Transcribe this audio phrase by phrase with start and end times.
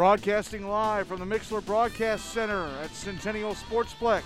[0.00, 4.22] Broadcasting live from the Mixler Broadcast Center at Centennial Sportsplex.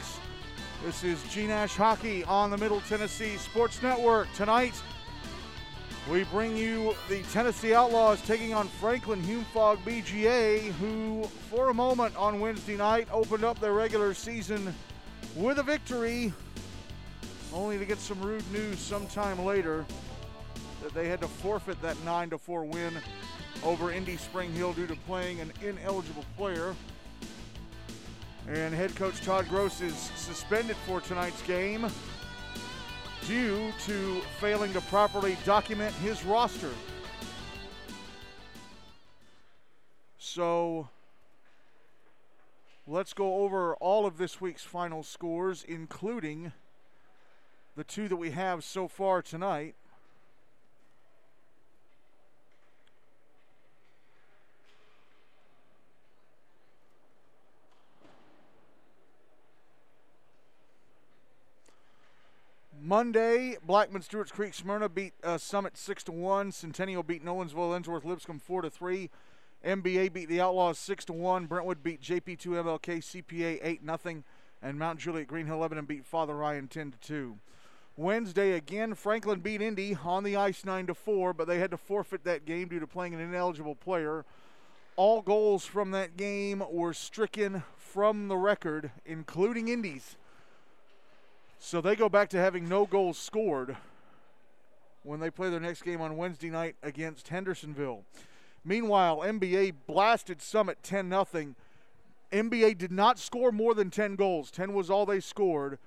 [0.85, 4.33] This is G Nash Hockey on the Middle Tennessee Sports Network.
[4.35, 4.81] Tonight,
[6.09, 12.15] we bring you the Tennessee Outlaws taking on Franklin Hume-Fogg BGA, who, for a moment
[12.15, 14.73] on Wednesday night, opened up their regular season
[15.35, 16.33] with a victory,
[17.53, 19.85] only to get some rude news sometime later
[20.85, 22.95] that they had to forfeit that 9 4 win
[23.65, 26.75] over Indy Spring Hill due to playing an ineligible player.
[28.47, 31.87] And head coach Todd Gross is suspended for tonight's game
[33.27, 36.71] due to failing to properly document his roster.
[40.19, 40.89] So
[42.87, 46.53] let's go over all of this week's final scores, including
[47.77, 49.75] the two that we have so far tonight.
[62.87, 66.53] Monday, Blackman Stewart's Creek Smyrna beat uh, Summit six to one.
[66.53, 69.09] Centennial beat Nolensville Ensworth Lipscomb four to three.
[69.65, 71.47] MBA beat the Outlaws six to one.
[71.47, 74.23] Brentwood beat JP2 MLK CPA eight nothing,
[74.61, 77.39] and Mount Juliet Green Hill Lebanon beat Father Ryan ten to two.
[77.97, 81.79] Wednesday again, Franklin beat Indy on the ice nine to four, but they had to
[81.79, 84.27] forfeit that game due to playing an ineligible player.
[84.97, 90.17] All goals from that game were stricken from the record, including Indy's.
[91.65, 93.79] So they go back to having no goals scored
[95.03, 98.05] when they play their next game on Wednesday night against Hendersonville.
[98.67, 101.55] Meanwhile, MBA blasted Summit 10 0.
[102.31, 104.51] MBA did not score more than 10 goals.
[104.51, 105.79] 10 was all they scored.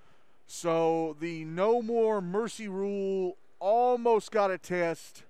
[0.48, 5.26] So the no more mercy rule almost got a test,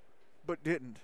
[0.45, 0.99] but didn't.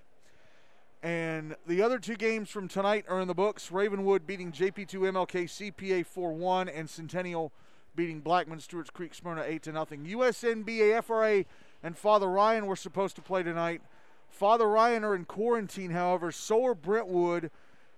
[1.04, 5.74] And the other two games from tonight are in the books Ravenwood beating JP2 MLK
[5.74, 7.52] CPA 4 1 and Centennial
[7.96, 10.06] beating Blackman Stewart's Creek Smyrna 8 to nothing.
[10.06, 11.46] USNBA FRA
[11.84, 13.82] and Father Ryan were supposed to play tonight.
[14.30, 17.52] Father Ryan are in quarantine, however, so are Brentwood,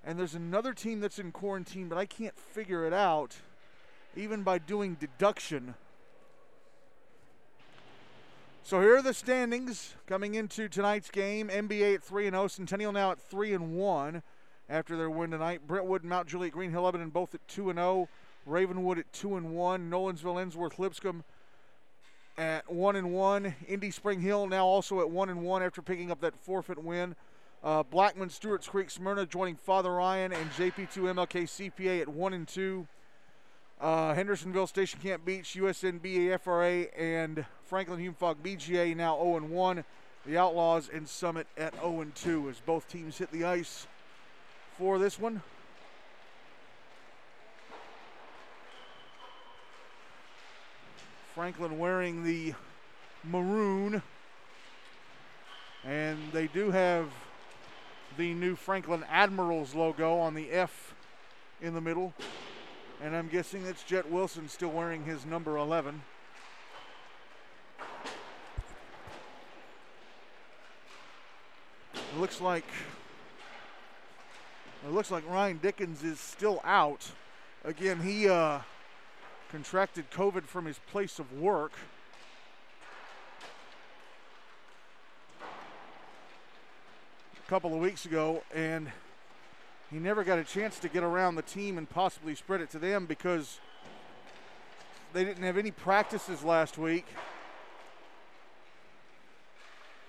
[0.04, 3.38] and there's another team that's in quarantine, but I can't figure it out,
[4.16, 5.76] even by doing deduction.
[8.64, 11.50] So here are the standings coming into tonight's game.
[11.50, 14.24] MBA at 3 and 0, Centennial now at 3 and 1
[14.68, 15.68] after their win tonight.
[15.68, 18.10] Brentwood and Mount Juliet Green Hill Lebanon both at 2 and 0.
[18.46, 19.90] Ravenwood at two and one.
[19.90, 21.24] Nolensville, Ensworth, Lipscomb
[22.38, 23.56] at one and one.
[23.68, 27.16] Indy Spring Hill now also at one and one after picking up that forfeit win.
[27.64, 32.48] Uh, Blackman, Stewart's Creek, Smyrna joining Father Ryan and JP2 MLK CPA at one and
[32.48, 32.88] two.
[33.82, 39.84] Uh, Hendersonville, Station Camp Beech, USNBA FRA, and Franklin Hume-Fogg BGA now 0 and 1.
[40.26, 43.86] The Outlaws and Summit at 0 and 2 as both teams hit the ice
[44.78, 45.42] for this one.
[51.36, 52.54] Franklin wearing the
[53.26, 54.02] maroon.
[55.84, 57.10] And they do have
[58.16, 60.96] the new Franklin Admirals logo on the F
[61.62, 62.14] in the middle.
[63.04, 66.02] And I'm guessing it's Jet Wilson still wearing his number 11.
[71.94, 72.64] It looks like
[74.86, 77.12] it looks like Ryan Dickens is still out.
[77.66, 78.60] Again, he uh,
[79.52, 81.72] contracted COVID from his place of work.
[85.42, 88.92] A couple of weeks ago, and
[89.92, 92.80] he never got a chance to get around the team and possibly spread it to
[92.80, 93.60] them because
[95.14, 97.06] they didn't have any practices last week.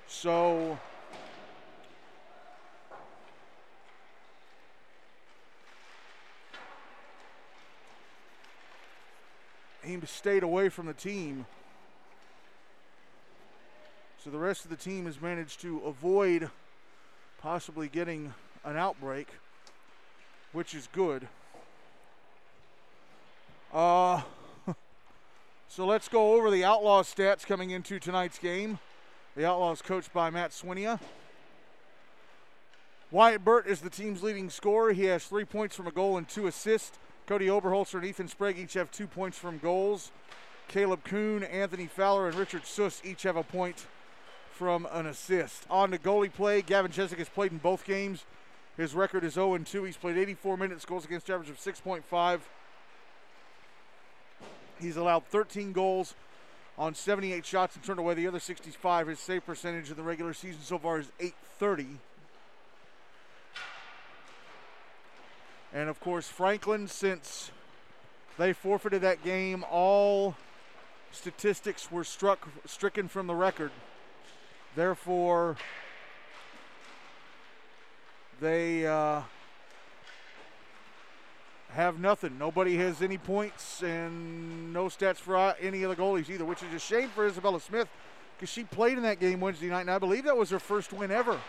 [0.08, 0.78] So
[9.86, 11.46] he stayed away from the team.
[14.22, 16.50] So the rest of the team has managed to avoid
[17.38, 18.34] possibly getting
[18.64, 19.28] an outbreak,
[20.52, 21.28] which is good.
[23.72, 24.22] Uh,
[25.68, 28.80] so let's go over the Outlaws stats coming into tonight's game.
[29.36, 30.98] The Outlaws coached by Matt Swinia.
[33.12, 34.92] Wyatt Burt is the team's leading scorer.
[34.92, 36.98] He has three points from a goal and two assists.
[37.26, 40.12] Cody Oberholzer and Ethan Sprague each have two points from goals.
[40.68, 43.86] Caleb Kuhn, Anthony Fowler, and Richard Suss each have a point
[44.52, 45.66] from an assist.
[45.68, 48.24] On to goalie play, Gavin Cheswick has played in both games.
[48.76, 49.84] His record is 0 2.
[49.84, 52.40] He's played 84 minutes, goals against average of 6.5.
[54.80, 56.14] He's allowed 13 goals
[56.78, 59.08] on 78 shots and turned away the other 65.
[59.08, 61.98] His save percentage in the regular season so far is 830.
[65.72, 67.50] And of course, Franklin, since
[68.38, 70.36] they forfeited that game, all
[71.10, 73.70] statistics were struck stricken from the record.
[74.74, 75.56] Therefore,
[78.40, 79.22] they uh,
[81.70, 82.38] have nothing.
[82.38, 86.74] Nobody has any points and no stats for any of the goalies either, which is
[86.74, 87.88] a shame for Isabella Smith
[88.36, 90.92] because she played in that game Wednesday night, and I believe that was her first
[90.92, 91.40] win ever.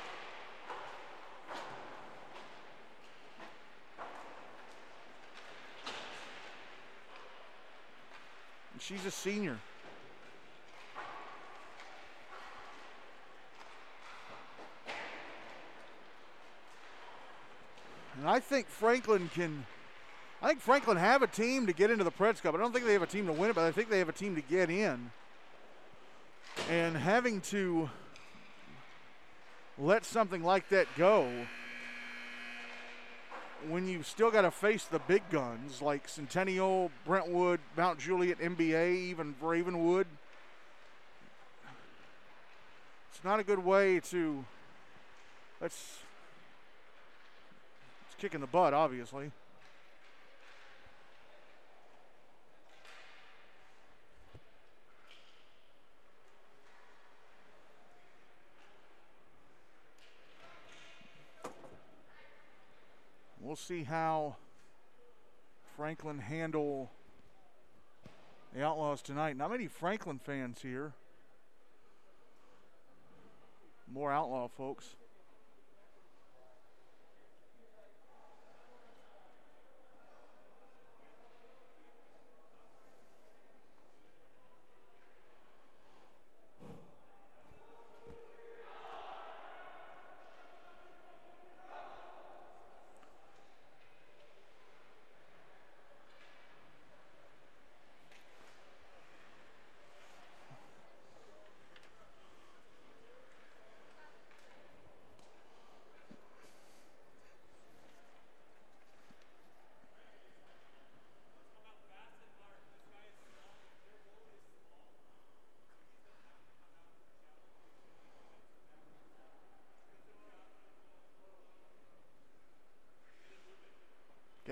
[8.87, 9.57] She's a senior.
[18.17, 19.65] And I think Franklin can.
[20.41, 22.55] I think Franklin have a team to get into the Preds Cup.
[22.55, 24.07] I don't think they have a team to win it, but I think they have
[24.07, 25.11] a team to get in.
[26.69, 27.89] And having to
[29.77, 31.29] let something like that go
[33.69, 38.95] when you still got to face the big guns like Centennial, Brentwood, Mount Juliet, MBA,
[38.95, 40.07] even Ravenwood,
[43.13, 44.45] it's not a good way to.
[45.59, 45.99] That's
[48.05, 49.31] it's kicking the butt, obviously.
[63.57, 64.35] See how
[65.75, 66.91] Franklin handle
[68.53, 69.35] the Outlaws tonight.
[69.35, 70.93] Not many Franklin fans here.
[73.91, 74.95] More Outlaw folks.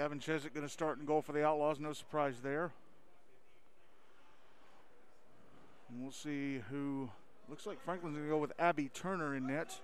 [0.05, 1.79] Gavin Cheswick going to start and goal for the Outlaws.
[1.79, 2.69] No surprise there.
[5.89, 7.09] And we'll see who.
[7.49, 9.75] Looks like Franklin's going to go with Abby Turner in net.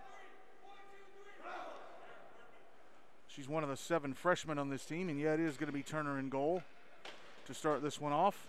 [3.30, 5.74] She's one of the seven freshmen on this team, and yeah, it is going to
[5.74, 6.62] be Turner in goal
[7.48, 8.46] to start this one off.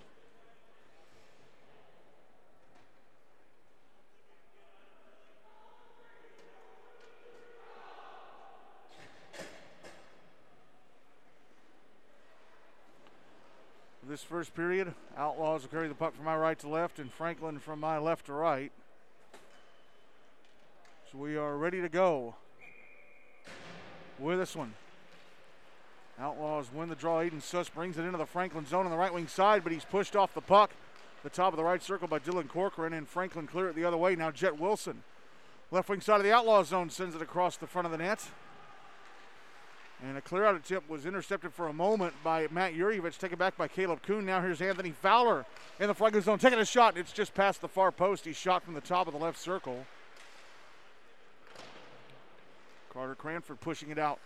[14.13, 14.93] This first period.
[15.17, 18.27] Outlaws will carry the puck from my right to left and Franklin from my left
[18.27, 18.71] to right.
[21.11, 22.35] So we are ready to go
[24.19, 24.75] with this one.
[26.21, 27.21] Outlaws win the draw.
[27.21, 29.87] Aiden Suss brings it into the Franklin zone on the right wing side, but he's
[29.87, 30.73] pushed off the puck.
[31.23, 33.97] The top of the right circle by Dylan Corcoran, and Franklin clear it the other
[33.97, 34.15] way.
[34.15, 35.05] Now Jet Wilson.
[35.71, 38.23] Left wing side of the Outlaws zone sends it across the front of the net.
[40.05, 43.57] And a clear out attempt was intercepted for a moment by Matt Yurievich, taken back
[43.57, 44.27] by Caleb Kuhn.
[44.27, 45.47] Now here's Anthony Fowler
[45.79, 46.99] in the flag zone, taking a shot.
[46.99, 48.25] It's just past the far post.
[48.25, 49.87] He shot from the top of the left circle.
[52.93, 54.19] Carter Cranford pushing it out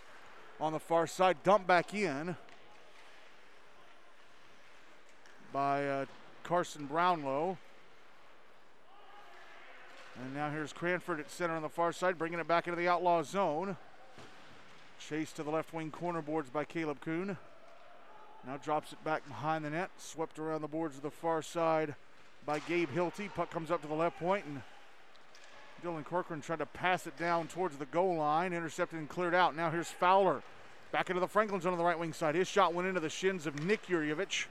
[0.60, 2.36] on the far side, dumped back in
[5.52, 6.04] by uh,
[6.42, 7.58] Carson Brownlow.
[10.22, 12.88] And now here's Cranford at center on the far side, bringing it back into the
[12.88, 13.76] outlaw zone.
[14.98, 17.36] Chased to the left wing corner boards by Caleb Kuhn.
[18.46, 19.90] Now drops it back behind the net.
[19.98, 21.94] Swept around the boards to the far side
[22.44, 23.32] by Gabe Hilty.
[23.32, 24.62] Puck comes up to the left point and
[25.84, 28.52] Dylan Corcoran tried to pass it down towards the goal line.
[28.52, 29.54] Intercepted and cleared out.
[29.54, 30.42] Now here's Fowler.
[30.92, 32.34] Back into the Franklin zone on the right wing side.
[32.34, 34.46] His shot went into the shins of Nick Yurievich.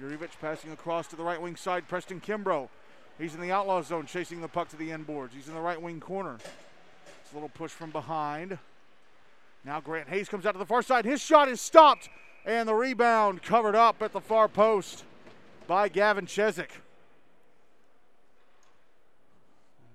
[0.00, 1.88] Yurievich passing across to the right wing side.
[1.88, 2.68] Preston Kimbrough.
[3.18, 5.34] He's in the outlaw zone chasing the puck to the end boards.
[5.34, 6.38] He's in the right wing corner.
[7.36, 8.56] Little push from behind.
[9.62, 11.04] Now Grant Hayes comes out to the far side.
[11.04, 12.08] His shot is stopped,
[12.46, 15.04] and the rebound covered up at the far post
[15.66, 16.70] by Gavin Cheswick.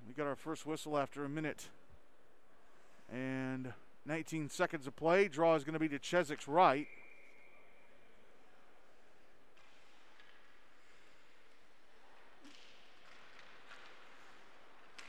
[0.07, 1.69] We got our first whistle after a minute
[3.11, 3.73] and
[4.05, 5.27] 19 seconds of play.
[5.27, 6.85] Draw is going to be to Cheswick's right.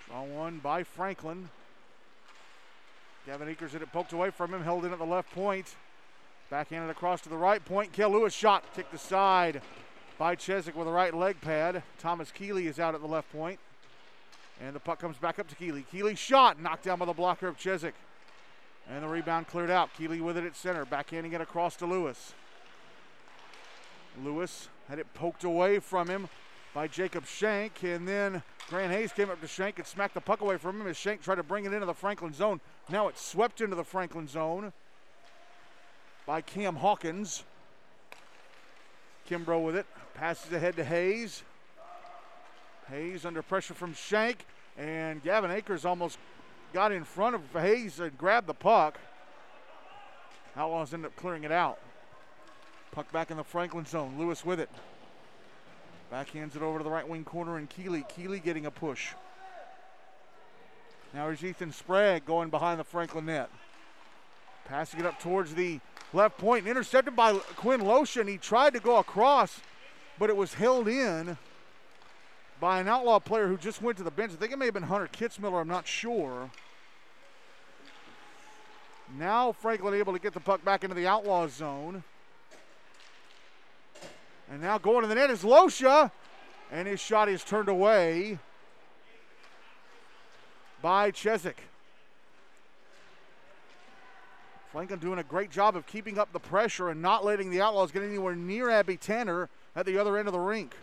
[0.06, 1.50] Draw one by Franklin.
[3.26, 5.76] Gavin Akers had it poked away from him, held in at the left point.
[6.50, 7.92] Backhanded across to the right point.
[7.92, 9.62] Kel Lewis shot, kicked aside
[10.18, 11.82] by Cheswick with a right leg pad.
[11.98, 13.58] Thomas Keeley is out at the left point.
[14.60, 15.84] And the puck comes back up to Keeley.
[15.90, 17.94] Keeley shot, knocked down by the blocker of Cheswick.
[18.90, 19.94] And the rebound cleared out.
[19.96, 22.34] Keeley with it at center, backhanding it across to Lewis.
[24.22, 26.28] Lewis had it poked away from him
[26.74, 30.40] by Jacob Shank, and then Grant Hayes came up to Shank and smacked the puck
[30.40, 32.60] away from him as Shank tried to bring it into the Franklin zone.
[32.88, 34.72] Now it's swept into the Franklin zone
[36.26, 37.44] by Cam Hawkins.
[39.28, 41.42] Kimbrough with it, passes ahead to Hayes.
[42.88, 46.18] Hayes under pressure from Shank, and Gavin Akers almost
[46.72, 48.98] got in front of Hayes and grabbed the puck.
[50.56, 51.78] Outlaws end up clearing it out.
[52.90, 54.18] Puck back in the Franklin zone.
[54.18, 54.68] Lewis with it.
[56.12, 58.04] Backhands it over to the right wing corner and Keeley.
[58.14, 59.14] Keeley getting a push.
[61.14, 63.48] Now here's Ethan Sprague going behind the Franklin net.
[64.66, 65.80] Passing it up towards the
[66.12, 66.66] left point.
[66.66, 68.28] Intercepted by Quinn Losha.
[68.28, 69.60] He tried to go across,
[70.18, 71.38] but it was held in
[72.60, 74.32] by an outlaw player who just went to the bench.
[74.32, 75.62] I think it may have been Hunter Kitzmiller.
[75.62, 76.50] I'm not sure.
[79.18, 82.04] Now Franklin able to get the puck back into the outlaw zone.
[84.52, 86.10] And now going to the net is Losha.
[86.70, 88.38] And his shot is turned away
[90.82, 91.56] by Cheswick.
[94.70, 97.92] Franklin doing a great job of keeping up the pressure and not letting the Outlaws
[97.92, 100.74] get anywhere near Abby Tanner at the other end of the rink.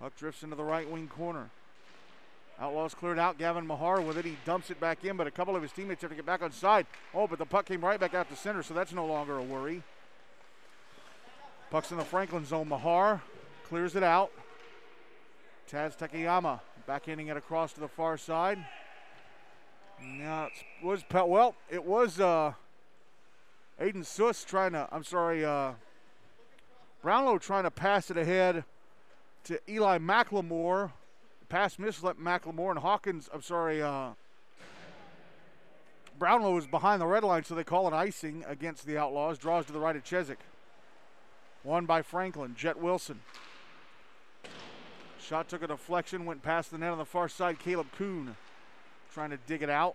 [0.00, 1.50] Puck drifts into the right wing corner.
[2.60, 3.38] Outlaws cleared out.
[3.38, 4.24] Gavin Mahar with it.
[4.24, 6.42] He dumps it back in, but a couple of his teammates have to get back
[6.42, 6.86] on side.
[7.14, 9.42] Oh, but the puck came right back out to center, so that's no longer a
[9.42, 9.82] worry.
[11.70, 12.68] Puck's in the Franklin zone.
[12.68, 13.22] Mahar
[13.68, 14.32] clears it out.
[15.70, 18.58] Taz Takayama backhanding it across to the far side.
[20.02, 22.54] Now it was well, it was uh,
[23.80, 24.88] Aiden Suss trying to.
[24.90, 25.72] I'm sorry, uh,
[27.02, 28.64] Brownlow trying to pass it ahead
[29.44, 30.92] to Eli McLemore
[31.48, 33.28] pass misled McLemore and Hawkins.
[33.32, 33.82] I'm sorry.
[33.82, 34.10] Uh,
[36.18, 39.38] Brownlow is behind the red line, so they call it icing against the Outlaws.
[39.38, 40.40] Draws to the right of Cheswick.
[41.62, 42.54] One by Franklin.
[42.56, 43.20] Jet Wilson.
[45.20, 47.58] Shot took a deflection, went past the net on the far side.
[47.58, 48.36] Caleb Kuhn
[49.12, 49.94] trying to dig it out.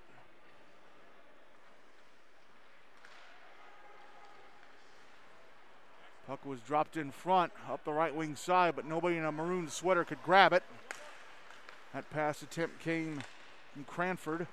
[6.27, 9.67] Puck was dropped in front, up the right wing side, but nobody in a maroon
[9.67, 10.63] sweater could grab it.
[11.93, 13.21] That pass attempt came
[13.73, 14.47] from Cranford.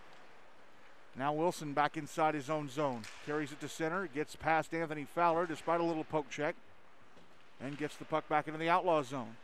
[1.16, 3.02] Now Wilson back inside his own zone.
[3.26, 6.54] Carries it to center, gets past Anthony Fowler despite a little poke check,
[7.61, 9.37] and gets the puck back into the outlaw zone.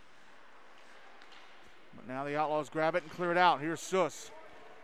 [1.97, 3.61] But now the Outlaws grab it and clear it out.
[3.61, 4.31] Here's Suss.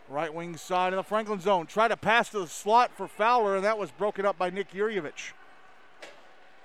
[0.09, 1.67] Right wing side of the Franklin zone.
[1.67, 4.71] Try to pass to the slot for Fowler, and that was broken up by Nick
[4.71, 5.31] Yurievich.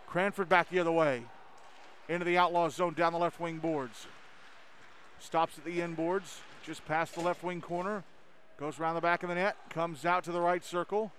[0.07, 1.25] Cranford back the other way.
[2.09, 4.07] Into the Outlaws zone down the left wing boards.
[5.21, 8.05] Stops at the end boards, just past the left wing corner.
[8.59, 11.13] Goes around the back of the net, comes out to the right circle.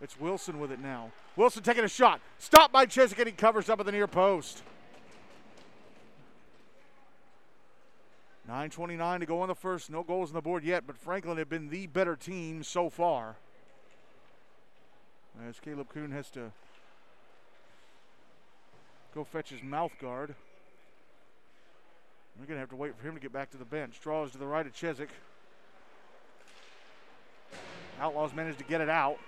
[0.00, 1.10] It's Wilson with it now.
[1.36, 2.20] Wilson taking a shot.
[2.38, 4.62] Stopped by Cheswick and he covers up at the near post.
[8.48, 9.90] 9.29 to go on the first.
[9.90, 13.36] No goals on the board yet, but Franklin have been the better team so far.
[15.48, 16.52] As Caleb Kuhn has to
[19.14, 20.34] go fetch his mouth guard.
[22.38, 24.00] We're going to have to wait for him to get back to the bench.
[24.00, 25.10] Draws to the right of Cheswick.
[28.00, 29.18] Outlaws managed to get it out.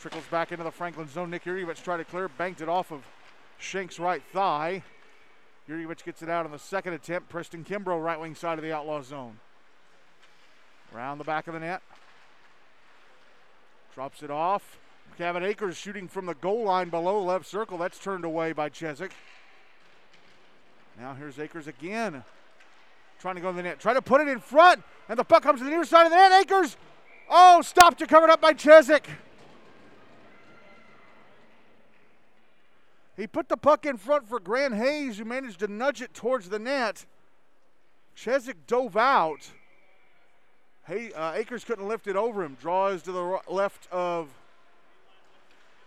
[0.00, 1.30] Trickles back into the Franklin zone.
[1.30, 3.02] Nick Yurievich tried to clear, banked it off of
[3.58, 4.82] Shank's right thigh.
[5.68, 7.28] Yurievich gets it out on the second attempt.
[7.28, 9.38] Preston Kimbrough, right wing side of the outlaw zone.
[10.94, 11.82] Around the back of the net.
[13.94, 14.78] Drops it off.
[15.18, 17.76] Gavin Akers shooting from the goal line below left circle.
[17.76, 19.12] That's turned away by Cheswick.
[20.98, 22.24] Now here's Akers again.
[23.20, 23.78] Trying to go to the net.
[23.78, 24.82] Try to put it in front.
[25.08, 26.32] And the puck comes to the near side of the net.
[26.42, 26.76] Akers.
[27.28, 29.06] Oh, stopped to covered up by Cheswick.
[33.16, 36.48] He put the puck in front for Grant Hayes, who managed to nudge it towards
[36.48, 37.04] the net.
[38.16, 39.50] Cheswick dove out.
[40.86, 42.56] Hey, uh, Akers couldn't lift it over him.
[42.60, 44.28] Draws to the left of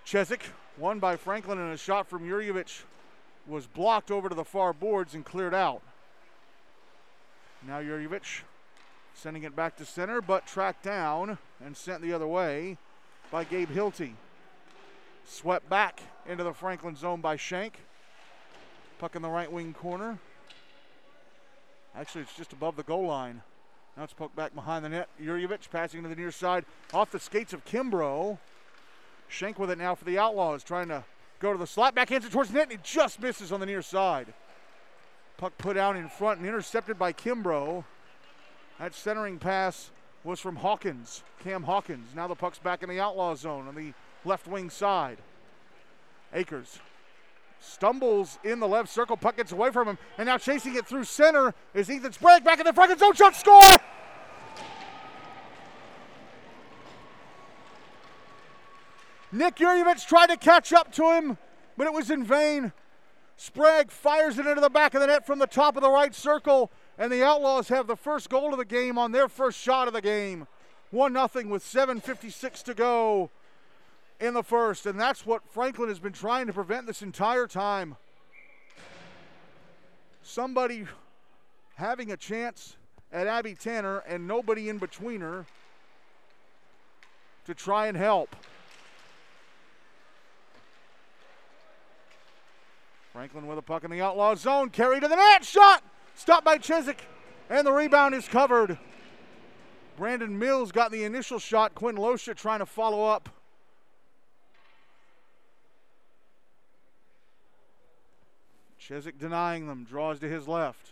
[0.06, 0.42] Cheswick.
[0.78, 2.84] Won by Franklin and a shot from Yurievich
[3.48, 5.82] was blocked over to the far boards and cleared out.
[7.68, 8.42] Now Yurievich
[9.14, 12.78] sending it back to center, but tracked down and sent the other way
[13.32, 14.14] by Gabe Hilty.
[15.26, 17.80] Swept back into the Franklin zone by Shank.
[19.00, 20.20] Puck in the right wing corner.
[21.96, 23.42] Actually, it's just above the goal line.
[23.98, 25.10] Now it's poked back behind the net.
[25.22, 28.38] Jurjevic passing to the near side off the skates of Kimbrough.
[29.28, 31.04] Shank with it now for the Outlaws, trying to
[31.40, 31.96] go to the slot.
[31.96, 34.34] Backhands it towards the net, and he just misses on the near side.
[35.38, 37.84] Puck put out in front and intercepted by Kimbrough.
[38.80, 39.92] That centering pass
[40.24, 42.10] was from Hawkins, Cam Hawkins.
[42.16, 45.18] Now the puck's back in the outlaw zone on the left wing side.
[46.34, 46.80] Akers
[47.60, 51.04] stumbles in the left circle, puck gets away from him, and now chasing it through
[51.04, 53.62] center is Ethan Sprague back in the front zone shot score!
[59.36, 61.38] Nick Jurjevic tried to catch up to him,
[61.76, 62.72] but it was in vain.
[63.36, 66.16] Sprague fires it into the back of the net from the top of the right
[66.16, 69.90] circle, and the Outlaws have the first goal of the game on their first shot
[69.90, 70.48] of the game.
[70.92, 73.30] 1 0 with 7.56 to go
[74.22, 77.98] in the first, and that's what Franklin has been trying to prevent this entire time.
[80.24, 80.86] Somebody
[81.76, 82.78] having a chance
[83.12, 85.46] at Abby Tanner and nobody in between her
[87.46, 88.34] to try and help.
[93.16, 95.82] Franklin with a puck in the outlaw zone, carry to the net, shot,
[96.16, 97.00] stopped by Cheswick,
[97.50, 98.78] and the rebound is covered.
[99.96, 101.76] Brandon Mills got the initial shot.
[101.76, 103.30] Quinn Losha trying to follow up.
[108.78, 110.92] Cheswick denying them, draws to his left.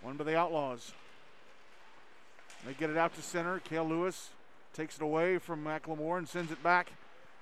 [0.00, 0.92] One by the Outlaws.
[2.66, 3.60] They get it out to center.
[3.60, 4.30] Kale Lewis
[4.72, 6.90] takes it away from McLemore and sends it back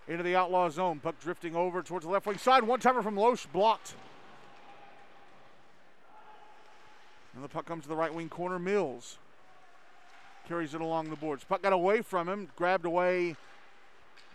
[0.06, 1.00] into the outlaw zone.
[1.00, 2.62] Puck drifting over towards the left wing side.
[2.62, 3.94] One timer from Loesch blocked.
[7.34, 8.58] And the puck comes to the right wing corner.
[8.58, 9.18] Mills
[10.46, 11.42] carries it along the boards.
[11.42, 13.34] Puck got away from him, grabbed away,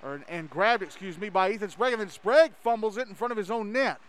[0.04, 3.32] or and grabbed, excuse me, by Ethan Sprague, and then Sprague fumbles it in front
[3.32, 4.00] of his own net.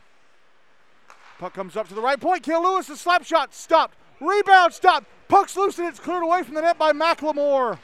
[1.39, 2.43] Puck comes up to the right point.
[2.43, 3.97] Kale Lewis, a slap shot, stopped.
[4.21, 5.07] Rebound, stopped.
[5.29, 7.79] Puck's loose and it's cleared away from the net by McLemore.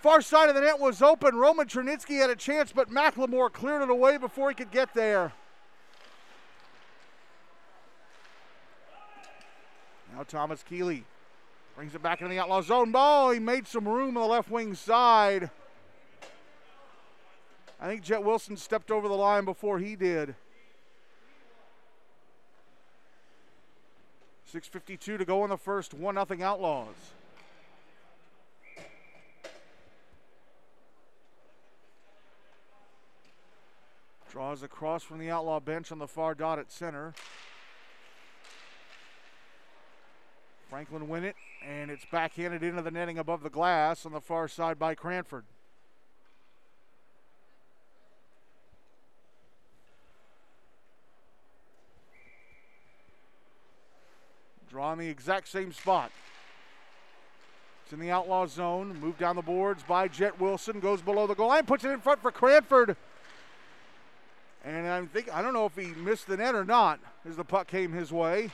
[0.00, 1.34] Far side of the net was open.
[1.34, 5.32] Roman Chernitsky had a chance, but McLemore cleared it away before he could get there.
[10.14, 11.04] Now Thomas Keeley
[11.74, 12.92] brings it back into the outlaw zone.
[12.92, 15.50] Ball, he made some room on the left wing side.
[17.80, 20.36] I think Jet Wilson stepped over the line before he did.
[24.54, 26.94] 6.52 to go in the first, 1 0 Outlaws.
[34.30, 37.14] Draws across from the Outlaw bench on the far dot at center.
[40.70, 41.34] Franklin win it,
[41.66, 45.46] and it's backhanded into the netting above the glass on the far side by Cranford.
[54.74, 56.10] Draw in the exact same spot.
[57.84, 58.98] It's in the outlaw zone.
[59.00, 60.80] Moved down the boards by Jet Wilson.
[60.80, 61.64] Goes below the goal line.
[61.64, 62.96] Puts it in front for Cranford.
[64.64, 67.44] And I think I don't know if he missed the net or not as the
[67.44, 68.50] puck came his way.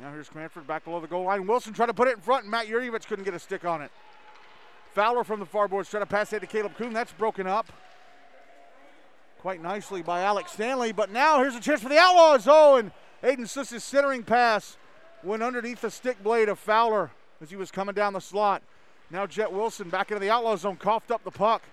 [0.00, 1.46] Now here's Cranford back below the goal line.
[1.46, 3.82] Wilson tried to put it in front, and Matt Jurjevic couldn't get a stick on
[3.82, 3.92] it.
[4.94, 6.92] Fowler from the far boards trying to pass it to Caleb Kuhn.
[6.92, 7.72] That's broken up
[9.42, 10.92] quite nicely by Alex Stanley.
[10.92, 12.46] But now here's a chance for the Outlaws.
[12.48, 12.92] Oh, and
[13.24, 14.76] Aiden Suss's centering pass
[15.24, 18.62] went underneath the stick blade of Fowler as he was coming down the slot.
[19.10, 21.64] Now Jet Wilson back into the outlaw zone, coughed up the puck.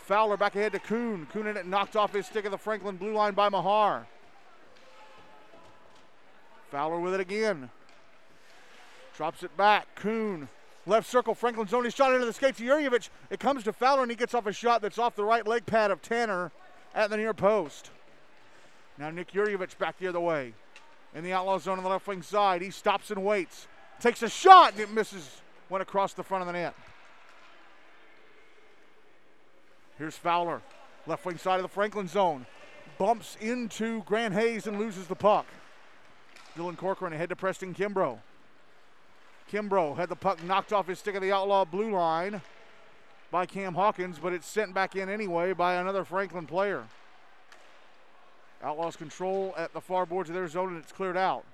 [0.00, 1.26] Fowler back ahead to Kuhn.
[1.32, 4.06] Kuhn in it knocked off his stick of the Franklin blue line by Mahar.
[6.70, 7.70] Fowler with it again.
[9.16, 9.86] Drops it back.
[9.94, 10.46] Kuhn.
[10.84, 11.34] Left circle.
[11.34, 11.86] Franklin zone.
[11.86, 13.08] He shot into the skates of Jurjevic.
[13.30, 15.64] It comes to Fowler and he gets off a shot that's off the right leg
[15.64, 16.52] pad of Tanner
[16.94, 17.90] at the near post.
[18.98, 20.54] Now Nick Jurjevic back the other way.
[21.14, 22.62] In the outlaw zone on the left wing side.
[22.62, 23.66] He stops and waits.
[24.00, 25.40] Takes a shot and it misses.
[25.68, 26.74] Went across the front of the net.
[29.98, 30.60] Here's Fowler.
[31.06, 32.46] Left wing side of the Franklin zone.
[32.98, 35.46] Bumps into Grant Hayes and loses the puck.
[36.56, 38.18] Dylan Corcoran ahead to Preston Kimbrough.
[39.50, 42.40] Kimbrough had the puck knocked off his stick of the outlaw blue line
[43.34, 46.84] by Cam Hawkins, but it's sent back in anyway by another Franklin player.
[48.62, 51.44] Outlaws control at the far boards of their zone and it's cleared out.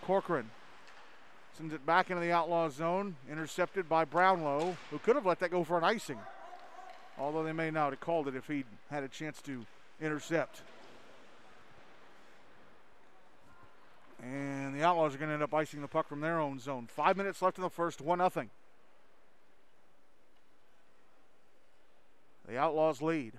[0.00, 0.48] Corcoran
[1.58, 5.50] sends it back into the Outlaws zone, intercepted by Brownlow, who could have let that
[5.50, 6.18] go for an icing.
[7.18, 9.66] Although they may not have called it if he'd had a chance to
[10.00, 10.62] intercept.
[14.22, 16.88] And the Outlaws are going to end up icing the puck from their own zone.
[16.90, 18.48] Five minutes left in the first, 1 0.
[22.52, 23.32] The Outlaws lead.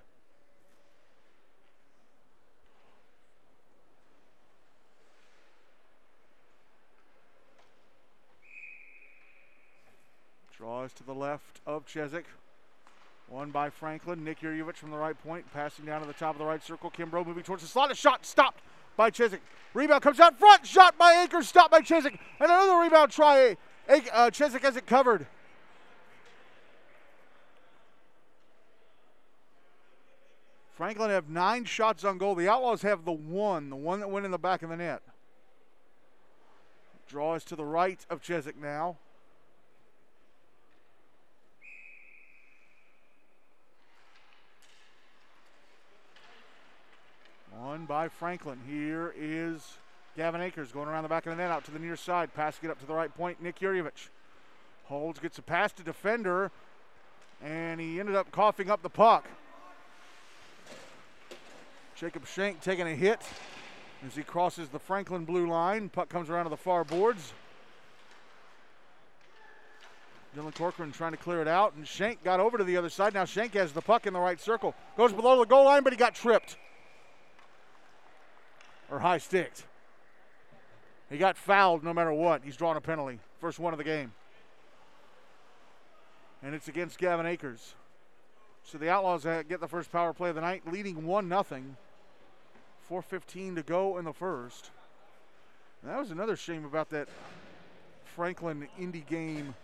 [10.56, 12.24] Draws to the left of Cheswick.
[13.28, 14.24] One by Franklin.
[14.24, 16.90] Nick Yurjevich from the right point, passing down to the top of the right circle.
[16.90, 17.92] Kimbrough moving towards the slot.
[17.92, 18.62] A shot stopped
[18.96, 19.42] by Cheswick.
[19.74, 20.66] Rebound comes out front.
[20.66, 21.46] Shot by Akers.
[21.46, 22.18] Stopped by Cheswick.
[22.40, 23.56] And another rebound try.
[23.88, 25.28] Uh, Cheswick has it covered.
[30.74, 32.34] Franklin have nine shots on goal.
[32.34, 35.02] The Outlaws have the one, the one that went in the back of the net.
[37.08, 38.96] Draws to the right of Cheswick now.
[47.56, 48.58] One by Franklin.
[48.68, 49.78] Here is
[50.16, 52.34] Gavin Akers going around the back of the net out to the near side.
[52.34, 53.40] Passing it up to the right point.
[53.40, 54.08] Nick Yurjevich
[54.84, 56.50] holds, gets a pass to defender,
[57.42, 59.28] and he ended up coughing up the puck.
[61.96, 63.20] Jacob Shank taking a hit
[64.06, 65.88] as he crosses the Franklin blue line.
[65.88, 67.32] Puck comes around to the far boards.
[70.36, 73.14] Dylan Corcoran trying to clear it out, and Shank got over to the other side.
[73.14, 74.74] Now Shank has the puck in the right circle.
[74.96, 76.56] Goes below the goal line, but he got tripped.
[78.90, 79.64] Or high sticked.
[81.08, 82.42] He got fouled no matter what.
[82.44, 83.20] He's drawn a penalty.
[83.40, 84.12] First one of the game.
[86.42, 87.74] And it's against Gavin Akers.
[88.64, 91.42] So the Outlaws get the first power play of the night, leading 1 0.
[92.90, 94.70] 4.15 to go in the first.
[95.82, 97.08] And that was another shame about that
[98.14, 99.54] Franklin Indy game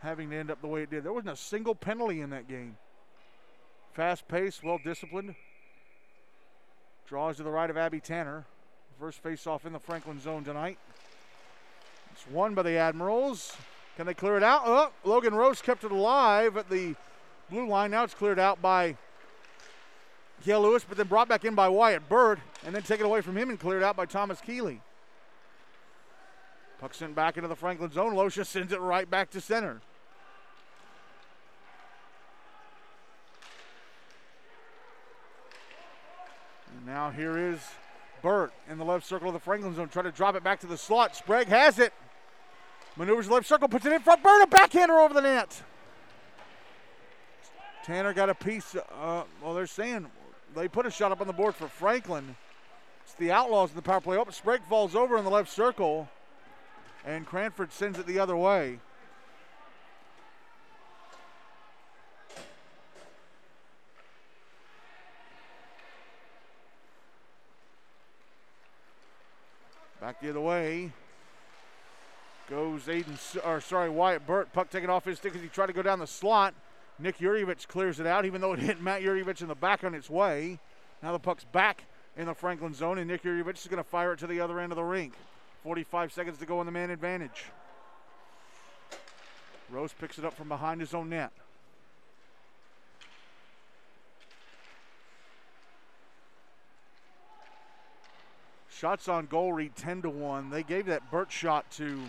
[0.00, 1.04] having to end up the way it did.
[1.04, 2.76] There wasn't a single penalty in that game.
[3.94, 5.34] Fast paced, well disciplined.
[7.08, 8.44] Draws to the right of Abby Tanner.
[9.00, 10.78] First face off in the Franklin zone tonight.
[12.12, 13.56] It's won by the Admirals.
[13.96, 14.62] Can they clear it out?
[14.64, 16.94] Oh, Logan Rose kept it alive at the
[17.50, 17.90] blue line.
[17.90, 18.96] Now it's cleared out by
[20.44, 23.36] Gail Lewis, but then brought back in by Wyatt Burt, and then taken away from
[23.36, 24.80] him and cleared out by Thomas Keeley.
[26.80, 28.14] Puck sent back into the Franklin zone.
[28.14, 29.80] Losha sends it right back to center.
[36.76, 37.60] And now here is
[38.22, 40.68] Burt in the left circle of the Franklin zone, trying to drop it back to
[40.68, 41.16] the slot.
[41.16, 41.92] Sprague has it.
[42.96, 44.22] Maneuvers left circle, puts it in front.
[44.22, 45.62] Burt, a backhander over the net.
[47.88, 48.76] Tanner got a piece.
[48.76, 50.08] Uh, well, they're saying
[50.54, 52.36] they put a shot up on the board for Franklin.
[53.02, 54.18] It's the Outlaws in the power play.
[54.18, 56.06] Oh, Sprague falls over in the left circle,
[57.06, 58.78] and Cranford sends it the other way.
[69.98, 70.92] Back the other way
[72.50, 74.52] goes Aiden, or sorry, Wyatt Burt.
[74.52, 76.52] Puck taken off his stick as he tried to go down the slot.
[76.98, 79.94] Nick Yurjevich clears it out, even though it hit Matt Yurjevich in the back on
[79.94, 80.58] its way.
[81.02, 81.84] Now the puck's back
[82.16, 84.58] in the Franklin zone, and Nick Yurjevich is going to fire it to the other
[84.58, 85.14] end of the rink.
[85.62, 87.44] 45 seconds to go in the man advantage.
[89.70, 91.30] Rose picks it up from behind his own net.
[98.70, 100.50] Shots on goal read 10 to 1.
[100.50, 102.00] They gave that Burt shot to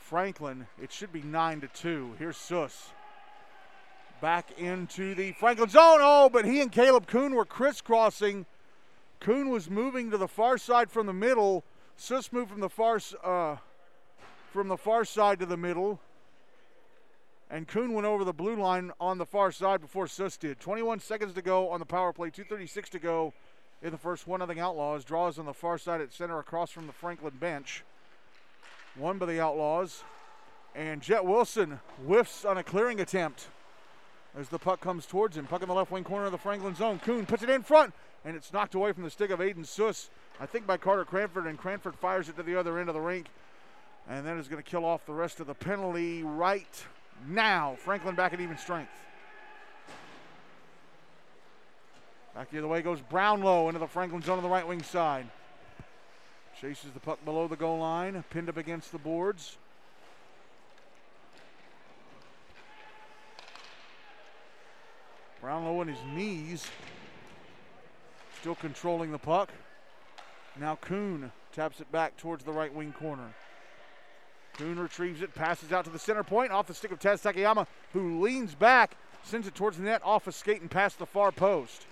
[0.00, 0.66] Franklin.
[0.82, 2.16] It should be 9 to 2.
[2.18, 2.90] Here's Suss
[4.20, 5.98] back into the Franklin zone.
[6.00, 8.46] Oh, but he and Caleb Kuhn were crisscrossing.
[9.20, 11.64] Kuhn was moving to the far side from the middle.
[11.96, 13.56] Suss moved from the far uh,
[14.52, 16.00] from the far side to the middle.
[17.50, 20.58] And Kuhn went over the blue line on the far side before Suss did.
[20.58, 23.32] 21 seconds to go on the power play, 236 to go
[23.82, 25.04] in the first one nothing Outlaws.
[25.04, 27.84] Draws on the far side at center across from the Franklin bench.
[28.96, 30.02] One by the Outlaws.
[30.74, 33.48] And Jet Wilson whiffs on a clearing attempt
[34.36, 35.46] as the puck comes towards him.
[35.46, 36.98] Puck in the left wing corner of the Franklin zone.
[36.98, 37.94] Kuhn puts it in front,
[38.24, 41.46] and it's knocked away from the stick of Aiden Suss, I think by Carter Cranford,
[41.46, 43.26] and Cranford fires it to the other end of the rink.
[44.08, 46.84] And that is going to kill off the rest of the penalty right
[47.26, 47.76] now.
[47.78, 48.92] Franklin back at even strength.
[52.34, 55.26] Back the other way goes Brownlow into the Franklin zone on the right wing side.
[56.60, 59.56] Chases the puck below the goal line, pinned up against the boards.
[65.40, 66.66] Brownlow on his knees.
[68.40, 69.50] Still controlling the puck.
[70.58, 73.34] Now Kuhn taps it back towards the right wing corner.
[74.56, 77.66] Kuhn retrieves it, passes out to the center point off the stick of Taz Takayama,
[77.92, 81.30] who leans back, sends it towards the net, off a skate and past the far
[81.30, 81.86] post.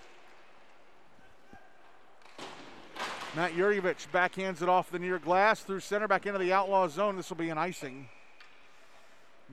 [3.36, 7.16] Matt Yurjevich backhands it off the near glass through center back into the outlaw zone.
[7.16, 8.08] This will be an icing.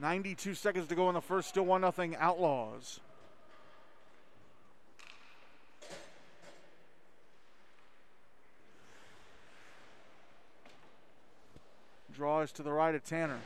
[0.00, 3.00] 92 seconds to go in the first, still 1 0 Outlaws.
[12.22, 13.40] Draw is to the right of Tanner.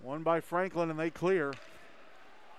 [0.00, 1.52] One by Franklin, and they clear.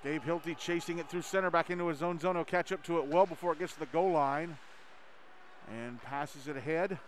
[0.03, 2.35] Gabe Hilty chasing it through center back into his own zone.
[2.35, 4.57] He'll catch up to it well before it gets to the goal line.
[5.73, 6.99] And passes it ahead.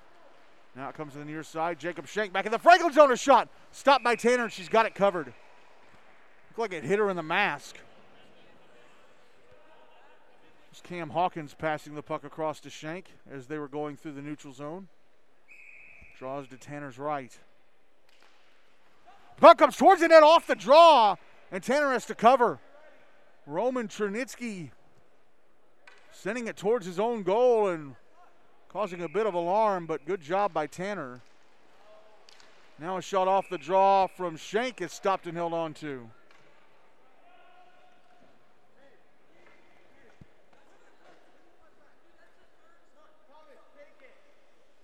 [0.74, 1.82] Now it comes to the near side.
[1.82, 3.12] Jacob Shank back in the Franklin zone.
[3.12, 3.50] A shot.
[3.74, 5.34] Stopped by Tanner, and she's got it covered.
[6.52, 7.76] Looked like it hit her in the mask.
[10.74, 14.24] It's Cam Hawkins passing the puck across to Shank as they were going through the
[14.24, 14.88] neutral zone.
[16.18, 17.32] Draws to Tanner's right.
[19.38, 21.16] Puck comes towards the net off the draw,
[21.52, 22.58] and Tanner has to cover.
[23.46, 24.72] Roman Chernitsky
[26.12, 27.94] sending it towards his own goal and
[28.68, 31.22] causing a bit of alarm, but good job by Tanner.
[32.80, 36.10] Now a shot off the draw from Shank is stopped and held on to.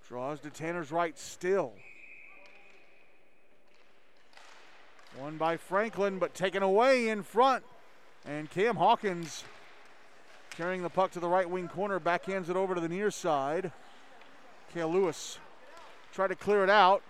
[0.09, 1.73] Draws to Tanner's right still.
[5.15, 7.63] One by Franklin, but taken away in front.
[8.25, 9.43] And Cam Hawkins
[10.49, 13.71] carrying the puck to the right wing corner, backhands it over to the near side.
[14.73, 15.37] Kale Lewis
[16.11, 17.03] tried to clear it out.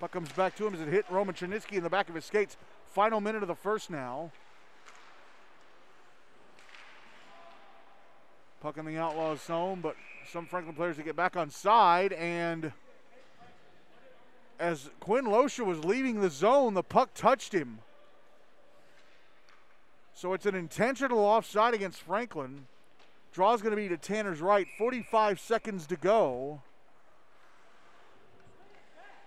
[0.00, 2.24] Puck comes back to him as it hit Roman Chernitsky in the back of his
[2.24, 2.56] skates.
[2.92, 4.32] Final minute of the first now.
[8.60, 9.94] Puck in the Outlaws zone, but
[10.28, 12.72] some Franklin players to get back on side and
[14.58, 17.78] as Quinn Losha was leaving the zone, the puck touched him.
[20.14, 22.66] So it's an intentional offside against Franklin.
[23.32, 24.66] Draw's going to be to Tanner's right.
[24.78, 26.62] 45 seconds to go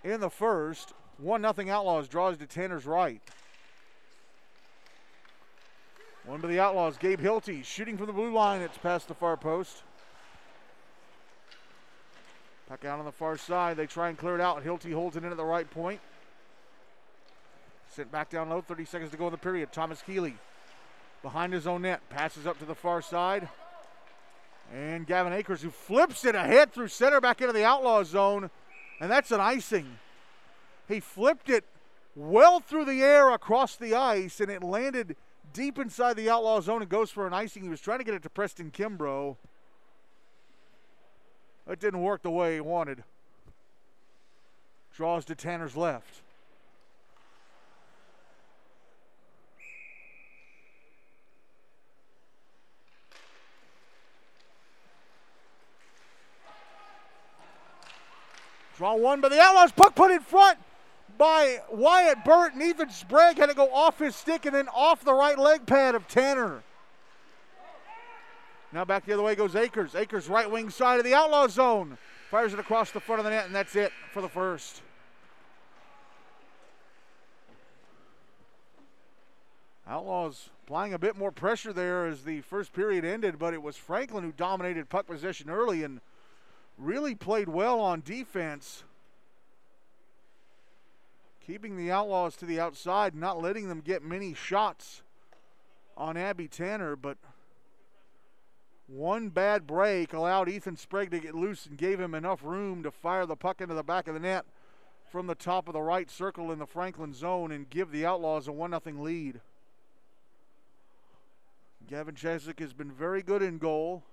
[0.03, 0.93] in the first.
[1.19, 3.21] 1 0 Outlaws draws to Tanner's right.
[6.25, 8.61] One by the Outlaws, Gabe Hilty shooting from the blue line.
[8.61, 9.83] It's past the far post.
[12.69, 13.77] Puck out on the far side.
[13.77, 14.63] They try and clear it out.
[14.63, 15.99] Hilty holds it in at the right point.
[17.89, 18.61] Sent back down low.
[18.61, 19.73] 30 seconds to go in the period.
[19.73, 20.35] Thomas Keeley
[21.23, 22.07] behind his own net.
[22.09, 23.49] Passes up to the far side.
[24.71, 28.51] And Gavin Akers, who flips it ahead through center back into the outlaw zone.
[29.01, 29.97] And that's an icing.
[30.87, 31.65] He flipped it
[32.15, 35.15] well through the air across the ice, and it landed
[35.53, 37.63] deep inside the outlaw zone and goes for an icing.
[37.63, 39.37] He was trying to get it to Preston Kimbrough.
[41.69, 43.03] It didn't work the way he wanted.
[44.95, 46.21] Draws to Tanner's left.
[58.77, 59.71] Draw one by the Outlaws.
[59.73, 60.57] Puck put in front
[61.17, 62.53] by Wyatt Burt.
[62.53, 65.67] And Ethan Sprague had to go off his stick and then off the right leg
[65.67, 66.63] pad of Tanner.
[68.71, 69.95] Now back the other way goes Akers.
[69.95, 71.97] Akers right wing side of the outlaw zone.
[72.29, 74.83] Fires it across the front of the net, and that's it for the first.
[79.87, 83.75] Outlaws applying a bit more pressure there as the first period ended, but it was
[83.75, 85.99] Franklin who dominated puck possession early and
[86.77, 88.83] really played well on defense.
[91.47, 95.01] Keeping the Outlaws to the outside, not letting them get many shots
[95.97, 97.17] on Abby Tanner, but
[98.89, 102.91] one bad break allowed Ethan Sprague to get loose and gave him enough room to
[102.91, 104.45] fire the puck into the back of the net
[105.11, 108.47] from the top of the right circle in the Franklin zone and give the Outlaws
[108.47, 109.41] a 1 0 lead.
[111.87, 114.03] Gavin Cheswick has been very good in goal.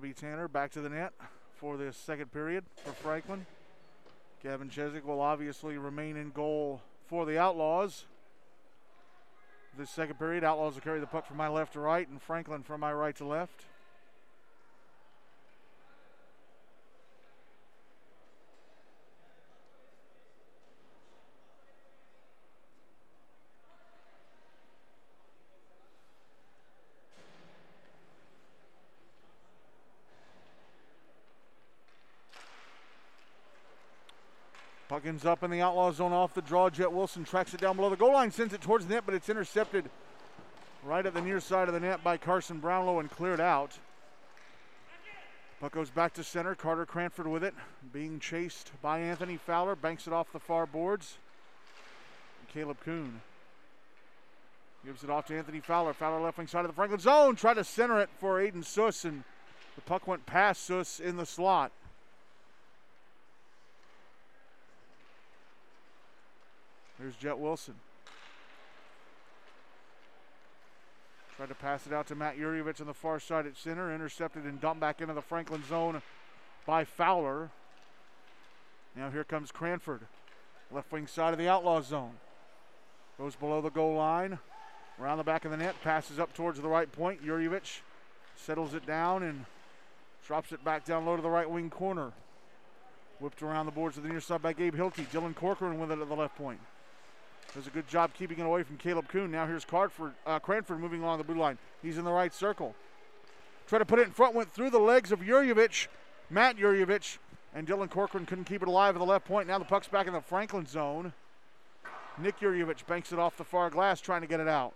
[0.00, 1.14] Abby Tanner back to the net
[1.56, 3.46] for this second period for Franklin.
[4.42, 8.04] Gavin Cheswick will obviously remain in goal for the Outlaws.
[9.78, 12.62] This second period, Outlaws will carry the puck from my left to right and Franklin
[12.62, 13.64] from my right to left.
[35.18, 36.70] Puck up in the outlaw zone off the draw.
[36.70, 39.14] Jet Wilson tracks it down below the goal line, sends it towards the net, but
[39.14, 39.90] it's intercepted
[40.84, 43.78] right at the near side of the net by Carson Brownlow and cleared out.
[45.60, 46.54] Puck goes back to center.
[46.54, 47.54] Carter Cranford with it,
[47.92, 49.76] being chased by Anthony Fowler.
[49.76, 51.18] Banks it off the far boards.
[52.52, 53.20] Caleb Kuhn
[54.84, 55.92] gives it off to Anthony Fowler.
[55.92, 57.36] Fowler left wing side of the Franklin zone.
[57.36, 59.24] Tried to center it for Aiden Suss, and
[59.74, 61.72] the puck went past Suss in the slot.
[67.00, 67.74] Here's Jet Wilson.
[71.36, 73.94] Tried to pass it out to Matt Yurievich on the far side at center.
[73.94, 76.02] Intercepted and dumped back into the Franklin zone
[76.66, 77.48] by Fowler.
[78.94, 80.02] Now here comes Cranford.
[80.70, 82.12] Left wing side of the outlaw zone.
[83.16, 84.38] Goes below the goal line.
[85.00, 85.76] Around the back of the net.
[85.82, 87.24] Passes up towards the right point.
[87.24, 87.80] Yurievich
[88.36, 89.46] settles it down and
[90.26, 92.12] drops it back down low to the right wing corner.
[93.20, 95.06] Whipped around the boards to the near side by Gabe Hilty.
[95.06, 96.60] Dylan Corcoran with it at the left point.
[97.54, 99.30] Does a good job keeping it away from Caleb Kuhn.
[99.30, 101.58] Now here's Cardford, uh, Cranford moving along the blue line.
[101.82, 102.76] He's in the right circle.
[103.66, 105.88] Try to put it in front, went through the legs of Yurievich,
[106.28, 107.18] Matt Yurievich,
[107.54, 109.48] and Dylan Corcoran couldn't keep it alive at the left point.
[109.48, 111.12] Now the puck's back in the Franklin zone.
[112.18, 114.74] Nick Yurievich banks it off the far glass, trying to get it out.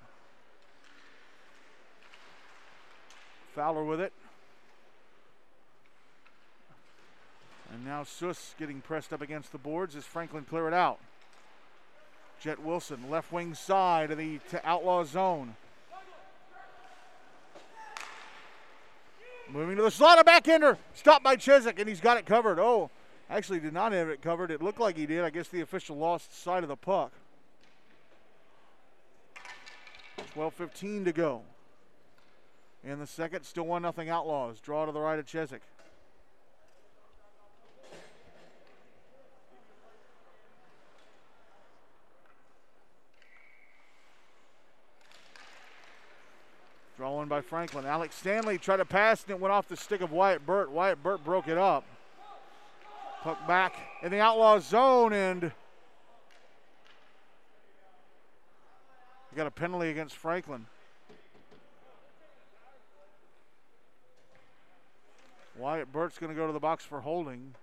[3.54, 4.12] Fowler with it.
[7.72, 10.98] And now Suss getting pressed up against the boards as Franklin clear it out.
[12.44, 15.56] Jet Wilson, left wing side of the outlaw zone.
[19.48, 20.76] Moving to the slot, a backhander.
[20.92, 22.58] Stopped by Cheswick, and he's got it covered.
[22.58, 22.90] Oh,
[23.30, 24.50] actually did not have it covered.
[24.50, 25.24] It looked like he did.
[25.24, 27.12] I guess the official lost sight of the puck.
[30.36, 31.40] 12.15 to go.
[32.84, 34.60] In the second, still 1 0 Outlaws.
[34.60, 35.62] Draw to the right of Cheswick.
[47.24, 47.86] Drawn by Franklin.
[47.86, 50.70] Alex Stanley tried to pass and it went off the stick of Wyatt Burt.
[50.70, 51.84] Wyatt Burt broke it up.
[53.22, 55.50] Puck back in the outlaw zone and you
[59.36, 60.66] got a penalty against Franklin.
[65.56, 67.54] Wyatt Burt's going to go to the box for holding.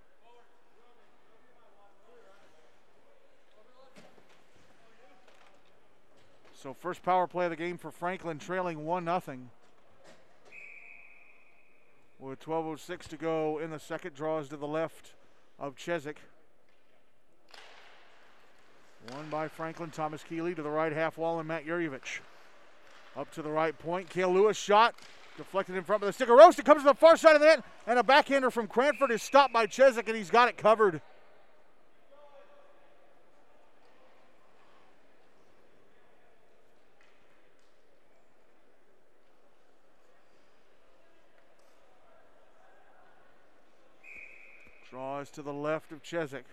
[6.62, 9.38] So first power play of the game for Franklin, trailing 1 0.
[12.20, 15.14] With 12.06 to go in the second, draws to the left
[15.58, 16.18] of Cheswick.
[19.12, 22.20] One by Franklin, Thomas Keeley to the right half wall, and Matt Yurievich.
[23.18, 24.94] Up to the right point, Kale Lewis shot,
[25.38, 26.60] deflected in front of the stick of roast.
[26.60, 29.24] It comes to the far side of the net, and a backhander from Cranford is
[29.24, 31.02] stopped by Cheswick, and he's got it covered.
[45.22, 46.46] Draws to the left of Cheswick.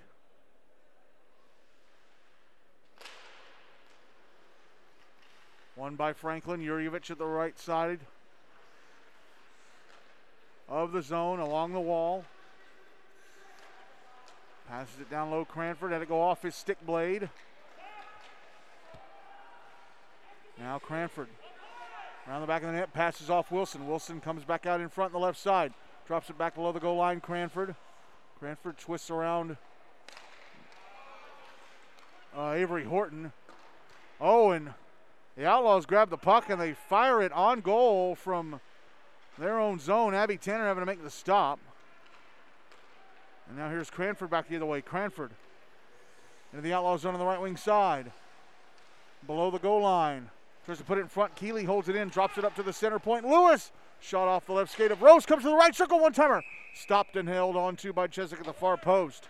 [5.74, 6.60] One by Franklin.
[6.60, 8.00] Yurievich at the right side
[10.68, 12.26] of the zone along the wall.
[14.68, 15.46] Passes it down low.
[15.46, 17.30] Cranford had to go off his stick blade.
[20.58, 21.28] Now Cranford
[22.28, 23.88] around the back of the net passes off Wilson.
[23.88, 25.72] Wilson comes back out in front on the left side.
[26.06, 27.22] Drops it back below the goal line.
[27.22, 27.74] Cranford.
[28.38, 29.56] Cranford twists around
[32.36, 33.32] uh, Avery Horton.
[34.20, 34.74] Oh, and
[35.36, 38.60] the Outlaws grab the puck and they fire it on goal from
[39.38, 40.14] their own zone.
[40.14, 41.58] Abby Tanner having to make the stop.
[43.48, 44.82] And now here's Cranford back the other way.
[44.82, 45.32] Cranford
[46.52, 48.12] into the Outlaws zone on the right wing side.
[49.26, 50.30] Below the goal line.
[50.64, 51.34] Tries to put it in front.
[51.34, 53.24] Keeley holds it in, drops it up to the center point.
[53.24, 56.42] Lewis shot off the left skate of Rose, comes to the right circle, one timer.
[56.74, 59.28] Stopped and held onto by Cheswick at the far post.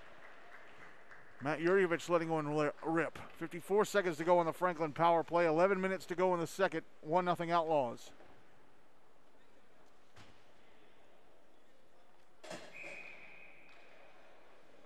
[1.43, 3.19] Matt Yurievich letting one rip.
[3.39, 5.47] 54 seconds to go on the Franklin power play.
[5.47, 6.83] 11 minutes to go in the second.
[7.03, 8.11] 1 0 Outlaws.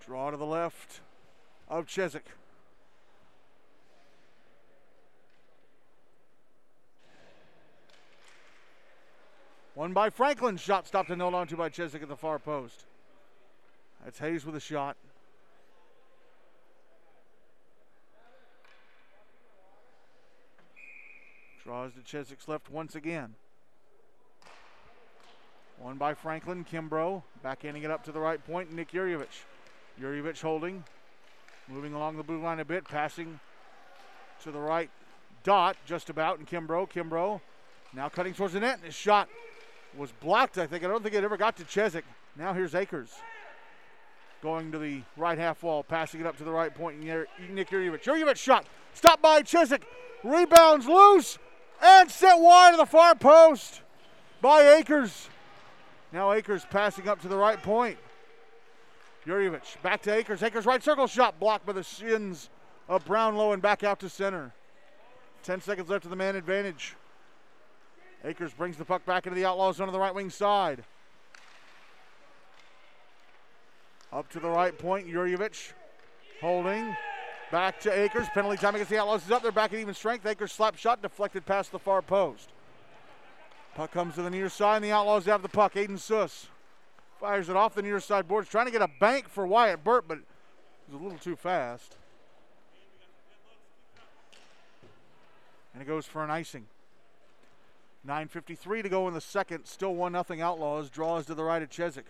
[0.05, 1.01] Draw to the left
[1.67, 2.25] of Cheswick.
[9.75, 10.57] One by Franklin.
[10.57, 12.85] Shot stopped and held onto by Cheswick at the far post.
[14.03, 14.97] That's Hayes with a shot.
[21.63, 23.35] Draws to Cheswick's left once again.
[25.79, 26.65] One by Franklin.
[26.69, 28.71] Kimbrough backhanding it up to the right point.
[28.71, 29.43] Nick Yurievich.
[29.99, 30.83] Yurievich holding.
[31.67, 33.39] Moving along the blue line a bit, passing
[34.43, 34.89] to the right
[35.43, 36.91] dot, just about, and Kimbrough.
[36.91, 37.39] Kimbrough
[37.93, 39.29] now cutting towards the net, and his shot
[39.97, 40.83] was blocked, I think.
[40.83, 42.03] I don't think it ever got to Cheswick.
[42.35, 43.11] Now here's Akers
[44.41, 46.99] going to the right half wall, passing it up to the right point.
[46.99, 48.03] Nick Yurjevich.
[48.03, 48.65] Yurjevich shot.
[48.93, 49.83] Stop by Cheswick.
[50.23, 51.37] Rebounds loose
[51.81, 53.81] and set wide of the far post
[54.41, 55.29] by Akers.
[56.11, 57.97] Now Akers passing up to the right point.
[59.25, 60.43] Yurjevich back to Akers.
[60.43, 62.49] Akers right circle shot blocked by the shins
[62.89, 64.51] of Brownlow and back out to center.
[65.43, 66.95] 10 seconds left to the man advantage.
[68.25, 70.83] Akers brings the puck back into the outlaw zone on the right wing side.
[74.11, 75.71] Up to the right point, Yurjevich
[76.39, 76.95] holding.
[77.51, 78.27] Back to Akers.
[78.33, 79.51] Penalty time against the Outlaws is up there.
[79.51, 80.25] Back at even strength.
[80.25, 82.49] Akers slap shot deflected past the far post.
[83.75, 85.73] Puck comes to the near side, and the Outlaws have the puck.
[85.75, 86.47] Aiden Suss
[87.19, 90.07] fires it off the near side boards, trying to get a bank for Wyatt Burt,
[90.07, 90.23] but it
[90.91, 91.95] was a little too fast.
[95.73, 96.65] And it goes for an icing.
[98.07, 99.65] 9.53 to go in the second.
[99.65, 100.89] Still 1 0 Outlaws.
[100.89, 102.03] Draws to the right of Cheswick.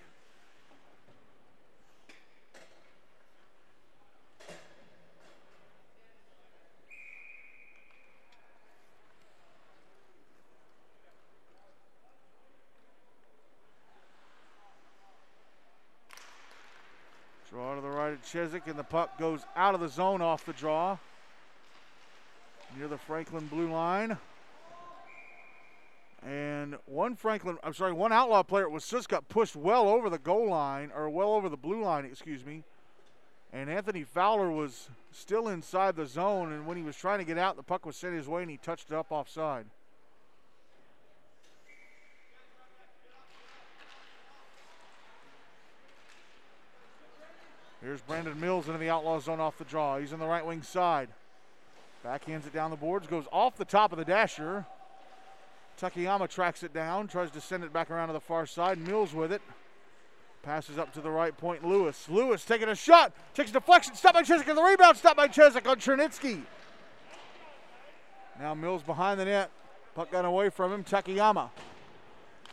[17.51, 20.43] Draw to the right of Cheswick, and the puck goes out of the zone off
[20.43, 20.97] the draw.
[22.75, 24.17] Near the Franklin blue line.
[26.25, 30.17] And one Franklin, I'm sorry, one outlaw player was just got pushed well over the
[30.17, 32.63] goal line, or well over the blue line, excuse me.
[33.51, 37.37] And Anthony Fowler was still inside the zone, and when he was trying to get
[37.37, 39.65] out, the puck was sent his way, and he touched it up offside.
[47.81, 49.97] Here's Brandon Mills into the outlaw zone off the draw.
[49.97, 51.09] He's on the right wing side.
[52.03, 54.65] Backhands it down the boards, goes off the top of the dasher.
[55.79, 58.77] Takayama tracks it down, tries to send it back around to the far side.
[58.77, 59.41] Mills with it.
[60.43, 61.65] Passes up to the right point.
[61.65, 62.07] Lewis.
[62.09, 63.13] Lewis taking a shot.
[63.33, 63.95] Takes a deflection.
[63.95, 64.47] Stop by Cheswick.
[64.47, 64.97] And the rebound.
[64.97, 66.41] Stop by Cheswick on Chernitsky.
[68.39, 69.49] Now Mills behind the net.
[69.95, 70.83] Puck got away from him.
[70.83, 71.49] Takayama.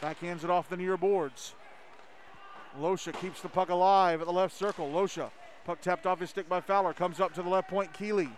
[0.00, 1.54] Backhands it off the near boards.
[2.78, 4.90] Losha keeps the puck alive at the left circle.
[4.90, 5.30] Losha,
[5.64, 7.92] puck tapped off his stick by Fowler, comes up to the left point.
[7.92, 8.28] Keeley.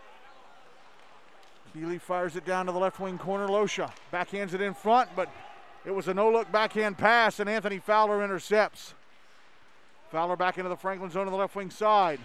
[1.73, 3.49] Keeley fires it down to the left wing corner.
[3.49, 5.29] Losha backhands it in front, but
[5.85, 8.95] it was a no look backhand pass, and Anthony Fowler intercepts.
[10.11, 12.21] Fowler back into the Franklin zone on the left wing side.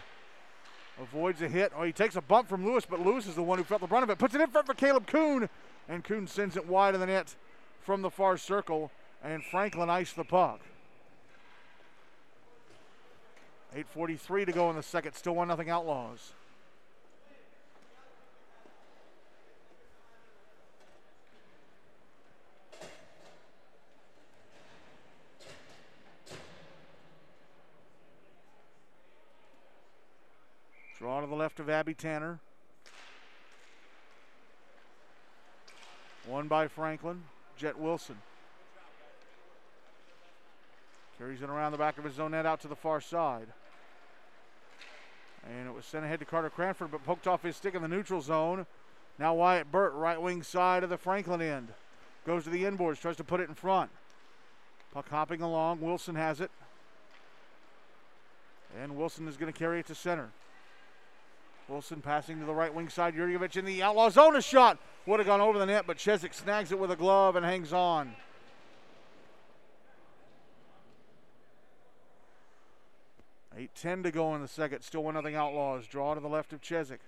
[1.02, 1.72] Avoids a hit.
[1.76, 3.88] Oh, he takes a bump from Lewis, but Lewis is the one who felt the
[3.88, 4.18] brunt of it.
[4.18, 5.48] Puts it in front for Caleb Kuhn,
[5.88, 7.36] and Kuhn sends it wide of the net
[7.82, 8.92] from the far circle,
[9.24, 10.60] and Franklin iced the puck.
[13.76, 15.14] 8.43 to go in the second.
[15.14, 16.34] Still 1 0 Outlaws.
[30.98, 32.40] Draw to the left of Abby Tanner.
[36.26, 37.24] One by Franklin.
[37.56, 38.18] Jet Wilson.
[41.18, 43.48] Carries it around the back of his own net out to the far side.
[45.48, 47.88] And it was sent ahead to Carter Cranford, but poked off his stick in the
[47.88, 48.66] neutral zone.
[49.20, 51.70] Now Wyatt Burt, right wing side of the Franklin end.
[52.26, 53.90] Goes to the inboards, tries to put it in front.
[54.94, 55.80] Puck hopping along.
[55.80, 56.52] Wilson has it.
[58.82, 60.30] And Wilson is going to carry it to center.
[61.70, 63.16] Wilson passing to the right wing side.
[63.16, 64.36] Yurjevich in the outlaw zone.
[64.36, 67.36] A shot would have gone over the net, but Cheswick snags it with a glove
[67.36, 68.14] and hangs on.
[73.58, 74.82] 8-10 to go in the second.
[74.82, 75.88] Still 1 nothing Outlaws.
[75.88, 77.00] Draw to the left of Cheswick.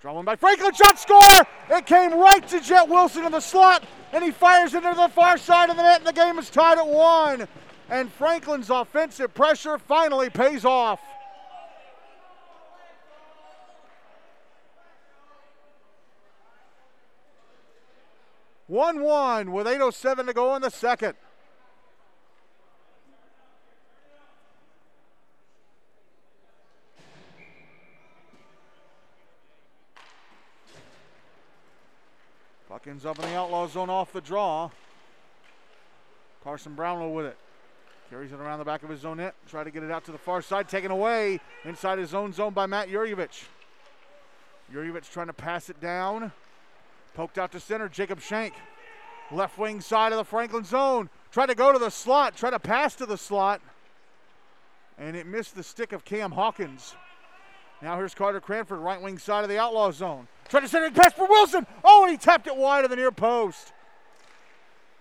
[0.00, 0.72] Draw one by Franklin.
[0.72, 1.46] Shot score!
[1.70, 5.08] It came right to Jet Wilson in the slot, and he fires it into the
[5.08, 7.48] far side of the net, and the game is tied at one.
[7.88, 11.00] And Franklin's offensive pressure finally pays off.
[18.66, 21.14] One one with 8:07 to go in the second.
[32.68, 34.70] Puck ends up in the outlaw zone off the draw.
[36.42, 37.38] Carson Brownlow with it.
[38.10, 39.34] Carries it around the back of his own net.
[39.48, 40.68] Try to get it out to the far side.
[40.68, 43.44] Taken away inside his own zone by Matt Yurjevich.
[44.72, 46.30] Yurjevich trying to pass it down.
[47.14, 47.88] Poked out to center.
[47.88, 48.54] Jacob Shank.
[49.32, 51.10] Left wing side of the Franklin zone.
[51.32, 52.36] Try to go to the slot.
[52.36, 53.60] Try to pass to the slot.
[54.98, 56.94] and it missed the stick of Cam Hawkins.
[57.82, 60.28] Now here's Carter Cranford, right wing side of the outlaw zone.
[60.48, 61.66] Trying to send it pass for Wilson.
[61.84, 63.72] Oh, and he tapped it wide of the near post.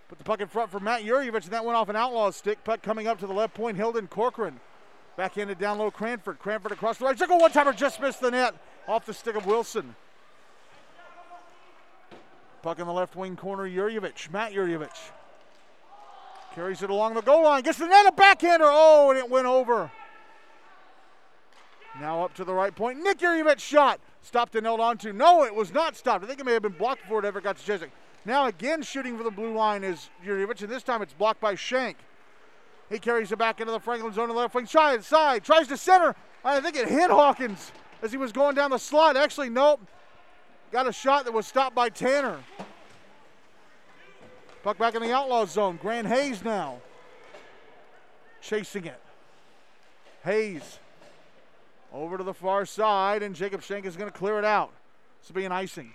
[0.08, 2.64] Put the puck in front for Matt Yurievich, and that went off an outlaw stick.
[2.64, 4.60] Puck coming up to the left point, Hilden Corcoran.
[5.18, 6.40] Backhanded down low, Cranford.
[6.40, 7.40] Cranford across the right circle.
[7.40, 8.54] One timer just missed the net
[8.88, 9.96] off the stick of Wilson.
[12.62, 14.32] Puck in the left wing corner, Yurievich.
[14.32, 15.12] Matt Yurievich.
[16.54, 17.64] Carries it along the goal line.
[17.64, 18.66] Gets the net, a backhander.
[18.68, 19.92] Oh, and it went over.
[22.00, 23.02] Now up to the right point.
[23.02, 24.00] Nick Yurievich shot.
[24.22, 25.14] Stopped and held on to.
[25.14, 26.24] No, it was not stopped.
[26.24, 27.92] I think it may have been blocked before it ever got to Cheswick.
[28.26, 31.56] Now again shooting for the blue line is Yurievich, and this time it's blocked by
[31.56, 31.98] Shank.
[32.90, 34.66] He carries it back into the Franklin zone on the left wing.
[34.66, 35.44] Side.
[35.44, 36.16] Tries to center.
[36.44, 37.72] I think it hit Hawkins
[38.02, 39.18] as he was going down the slot.
[39.18, 39.82] Actually, nope.
[40.72, 42.40] Got a shot that was stopped by Tanner.
[44.64, 45.78] Puck back in the outlaw zone.
[45.82, 46.82] Grant Hayes now.
[48.42, 49.00] Chasing it.
[50.24, 50.80] Hayes
[51.94, 54.72] over to the far side, and Jacob Shank is going to clear it out.
[55.22, 55.94] This will be an icing.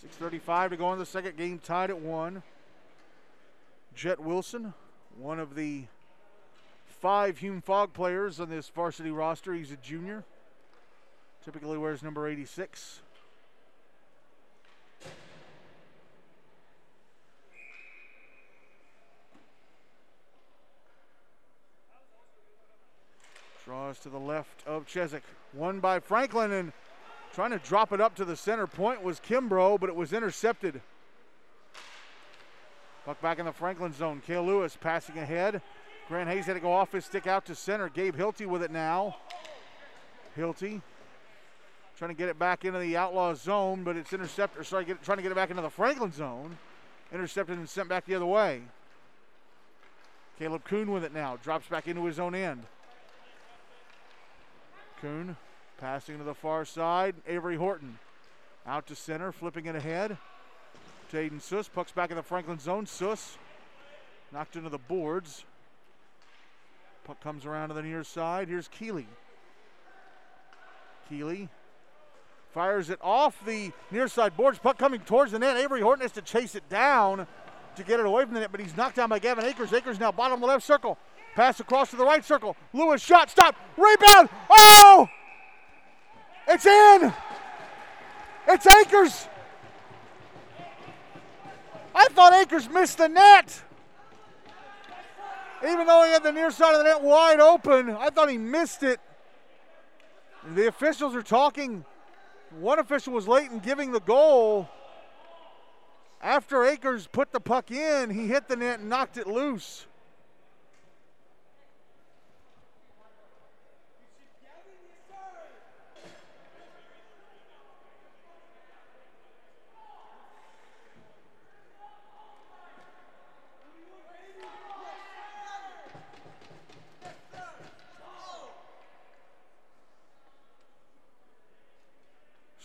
[0.00, 2.42] 6.35 to go in the second game, tied at one.
[3.94, 4.72] Jet Wilson,
[5.18, 5.84] one of the
[6.86, 9.52] five Hume Fogg players on this varsity roster.
[9.52, 10.24] He's a junior.
[11.44, 13.00] Typically wears number 86.
[23.66, 25.22] Draws to the left of Cheswick.
[25.52, 26.72] One by Franklin and
[27.40, 30.78] trying to drop it up to the center point was Kimbrough, but it was intercepted.
[33.06, 34.20] Puck back in the Franklin zone.
[34.26, 35.62] Kale Lewis passing ahead.
[36.06, 37.88] Grant Hayes had to go off his stick out to center.
[37.88, 39.16] Gabe Hilty with it now.
[40.36, 40.82] Hilty
[41.96, 44.66] trying to get it back into the outlaw zone, but it's intercepted.
[44.66, 46.58] Sorry, get, trying to get it back into the Franklin zone.
[47.10, 48.60] Intercepted and sent back the other way.
[50.38, 51.38] Caleb Kuhn with it now.
[51.42, 52.64] Drops back into his own end.
[55.00, 55.38] Kuhn
[55.80, 57.14] passing to the far side.
[57.26, 57.98] Avery Horton
[58.66, 60.16] out to center, flipping it ahead.
[61.10, 61.68] To Aiden Suss.
[61.68, 62.86] Puck's back in the Franklin zone.
[62.86, 63.36] Suss
[64.32, 65.44] knocked into the boards.
[67.04, 68.48] Puck comes around to the near side.
[68.48, 69.08] Here's Keeley.
[71.08, 71.48] Keeley
[72.52, 74.58] fires it off the near side boards.
[74.58, 75.56] Puck coming towards the net.
[75.56, 77.26] Avery Horton has to chase it down
[77.74, 79.72] to get it away from the net, but he's knocked down by Gavin Akers.
[79.72, 80.98] Akers now bottom left circle.
[81.34, 82.56] Pass across to the right circle.
[82.72, 84.28] Lewis shot, stop, rebound.
[84.50, 85.08] Oh!
[86.52, 87.14] It's in.
[88.48, 89.28] It's Akers.
[91.94, 93.62] I thought Akers missed the net.
[95.62, 98.36] Even though he had the near side of the net wide open, I thought he
[98.36, 98.98] missed it.
[100.56, 101.84] The officials are talking.
[102.58, 104.68] One official was late in giving the goal.
[106.20, 109.86] After Akers put the puck in, he hit the net and knocked it loose.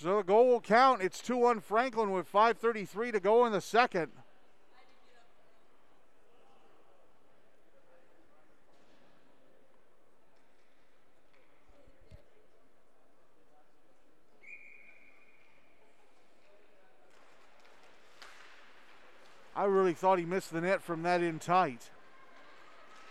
[0.05, 1.01] So the goal will count.
[1.01, 4.11] It's 2 1 Franklin with 5.33 to go in the second.
[19.55, 21.89] I really thought he missed the net from that in tight.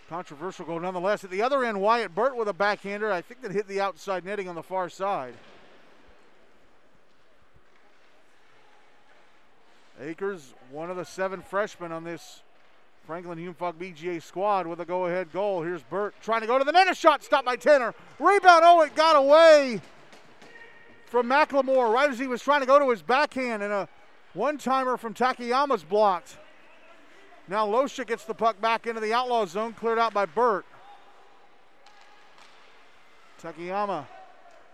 [0.08, 1.24] Controversial goal nonetheless.
[1.24, 3.10] At the other end, Wyatt Burt with a backhander.
[3.10, 5.34] I think that hit the outside netting on the far side.
[10.04, 12.42] Akers, one of the seven freshmen on this
[13.06, 15.62] Franklin Hume Fogg BGA squad with a go ahead goal.
[15.62, 16.90] Here's Burt trying to go to the net.
[16.90, 17.94] A shot stopped by Tanner.
[18.18, 18.62] Rebound.
[18.64, 19.80] Oh, it got away
[21.06, 23.62] from McLemore right as he was trying to go to his backhand.
[23.62, 23.88] And a
[24.34, 26.36] one timer from Takayama's blocked.
[27.48, 30.66] Now Losha gets the puck back into the outlaw zone, cleared out by Burt.
[33.42, 34.06] Takayama,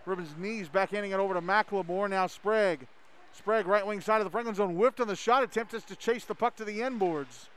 [0.05, 2.09] Ribbon's knees, backhanding it over to McLemore.
[2.09, 2.87] Now Sprague
[3.33, 5.95] Sprague, right wing side of the Franklin zone, whipped on the shot attempt is to
[5.95, 7.49] chase the puck to the end boards.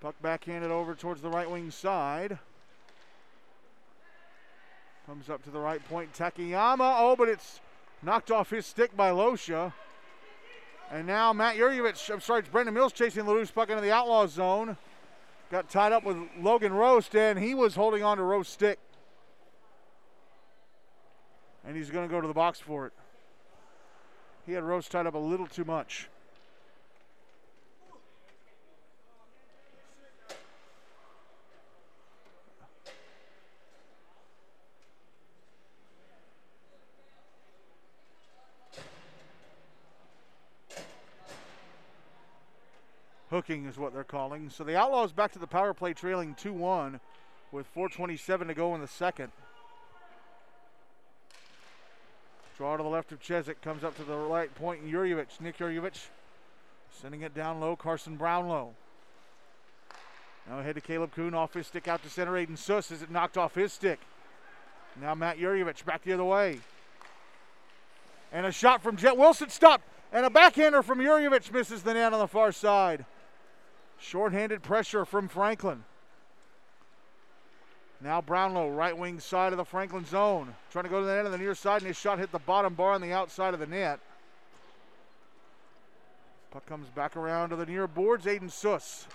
[0.00, 2.38] Puck backhanded over towards the right wing side.
[5.06, 6.96] Comes up to the right point, Takayama.
[6.98, 7.60] Oh, but it's
[8.02, 9.72] knocked off his stick by Losha.
[10.90, 13.92] And now Matt Yurievich, I'm sorry, it's Brendan Mills chasing the loose puck into the
[13.92, 14.76] outlaw zone.
[15.50, 18.78] Got tied up with Logan Roast, and he was holding on to Roast's stick.
[21.64, 22.92] And he's going to go to the box for it.
[24.46, 26.08] He had Rose tied up a little too much.
[43.36, 44.48] hooking is what they're calling.
[44.48, 47.00] So the Outlaws back to the power play trailing 2-1
[47.52, 49.30] with 4.27 to go in the second.
[52.56, 53.60] Draw to the left of Cheswick.
[53.60, 54.82] Comes up to the right point.
[54.82, 55.40] And Yurjevich.
[55.40, 56.06] Nick Yurjevich
[56.90, 57.76] sending it down low.
[57.76, 58.74] Carson Brownlow.
[60.48, 61.34] Now ahead to Caleb Kuhn.
[61.34, 62.32] Off his stick out to center.
[62.32, 64.00] Aiden Suss as it knocked off his stick.
[65.00, 66.60] Now Matt Yurjevich back the other way.
[68.32, 69.84] And a shot from Jet Wilson stopped.
[70.12, 73.04] And a backhander from Yurjevich misses the net on the far side.
[73.98, 75.84] Short-handed pressure from Franklin.
[78.00, 80.54] Now Brownlow, right wing side of the Franklin zone.
[80.70, 82.38] Trying to go to the end of the near side, and his shot hit the
[82.38, 84.00] bottom bar on the outside of the net.
[86.50, 88.26] Puck comes back around to the near boards.
[88.26, 89.06] Aiden Suss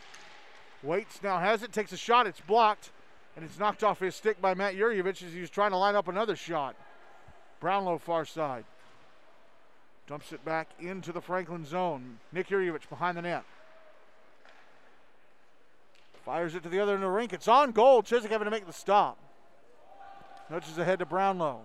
[0.83, 2.89] waits, now has it, takes a shot, it's blocked,
[3.35, 6.07] and it's knocked off his stick by Matt Yurjevich as he's trying to line up
[6.07, 6.75] another shot.
[7.59, 8.65] Brownlow far side.
[10.07, 12.17] Dumps it back into the Franklin zone.
[12.33, 13.43] Nick Yurjevich behind the net.
[16.31, 17.33] Fires it to the other end of the rink.
[17.33, 18.01] It's on goal.
[18.01, 19.17] Cheswick having to make the stop.
[20.49, 21.59] Nudges ahead to Brownlow.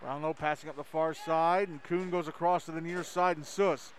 [0.00, 3.44] Brownlow passing up the far side, and Kuhn goes across to the near side, and
[3.44, 3.92] Suss.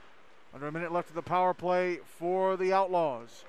[0.53, 3.43] Under a minute left of the power play for the Outlaws.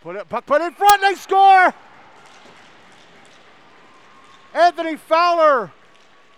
[0.00, 1.72] Put it, puck put in front, they score!
[4.52, 5.70] Anthony Fowler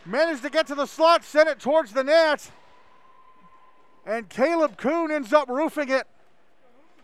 [0.05, 2.51] managed to get to the slot, sent it towards the net.
[4.07, 6.07] And Caleb Kuhn ends up roofing it.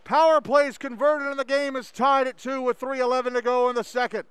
[0.05, 3.75] Power plays converted, and the game is tied at two with 3.11 to go in
[3.75, 4.23] the second.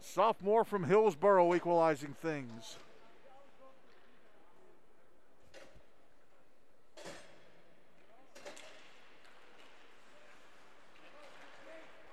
[0.00, 2.76] Sophomore from Hillsboro equalizing things.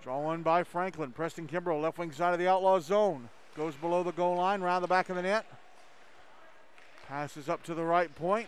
[0.05, 1.09] Draw one by Franklin.
[1.09, 3.27] Preston Kimbrough, left wing side of the outlaw zone.
[3.57, 5.47] Goes below the goal line, round the back of the net.
[7.07, 8.47] Passes up to the right point.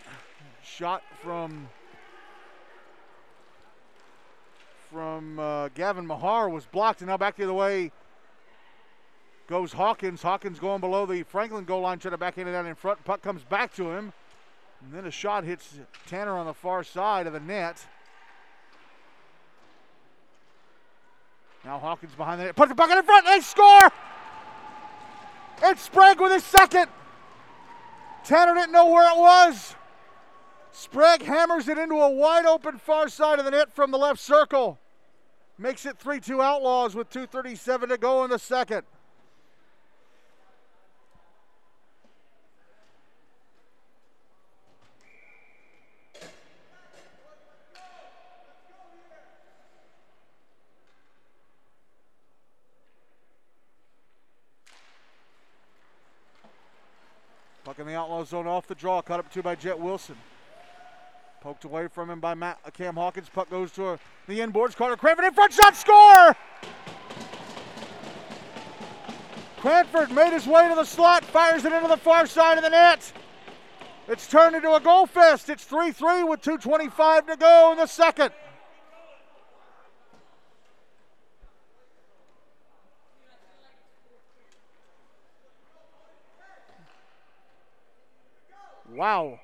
[0.62, 1.68] Shot from
[4.92, 7.90] from uh, Gavin Mahar was blocked, and now back the other way
[9.48, 10.22] goes Hawkins.
[10.22, 13.04] Hawkins going below the Franklin goal line, trying to back in it out in front.
[13.04, 14.12] Puck comes back to him,
[14.80, 15.74] and then a shot hits
[16.06, 17.84] Tanner on the far side of the net.
[21.64, 22.56] Now Hawkins behind the net.
[22.56, 23.26] Puts the puck in front.
[23.26, 23.90] They score!
[25.62, 26.88] It's Sprague with his second.
[28.24, 29.74] Tanner didn't know where it was.
[30.70, 34.20] Sprague hammers it into a wide open far side of the net from the left
[34.20, 34.78] circle.
[35.58, 38.82] Makes it 3 2 Outlaws with 2.37 to go in the second.
[57.78, 59.00] In the outlaw zone off the draw.
[59.00, 60.16] Cut up to by Jet Wilson.
[61.40, 63.28] Poked away from him by Matt, uh, Cam Hawkins.
[63.28, 64.74] Puck goes to uh, the end boards.
[64.74, 65.76] Carter Cranford in front shot.
[65.76, 66.36] Score!
[69.58, 71.24] Cranford made his way to the slot.
[71.24, 73.12] Fires it into the far side of the net.
[74.08, 75.48] It's turned into a goal fest.
[75.48, 78.32] It's 3 3 with 2.25 to go in the second.
[88.98, 89.38] Wow.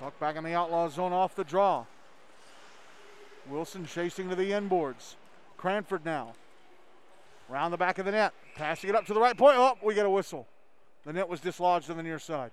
[0.00, 1.84] Puck back in the outlaw zone off the draw.
[3.48, 5.14] Wilson chasing to the inboards.
[5.56, 6.32] Cranford now.
[7.48, 8.34] Round the back of the net.
[8.56, 9.56] Passing it up to the right point.
[9.56, 10.48] Oh, we get a whistle.
[11.06, 12.50] The net was dislodged on the near side.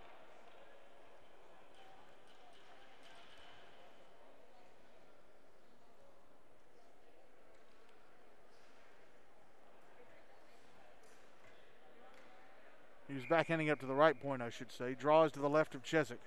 [13.30, 14.96] Backhanding up to the right point, I should say.
[15.00, 16.20] Draws to the left of Cheswick.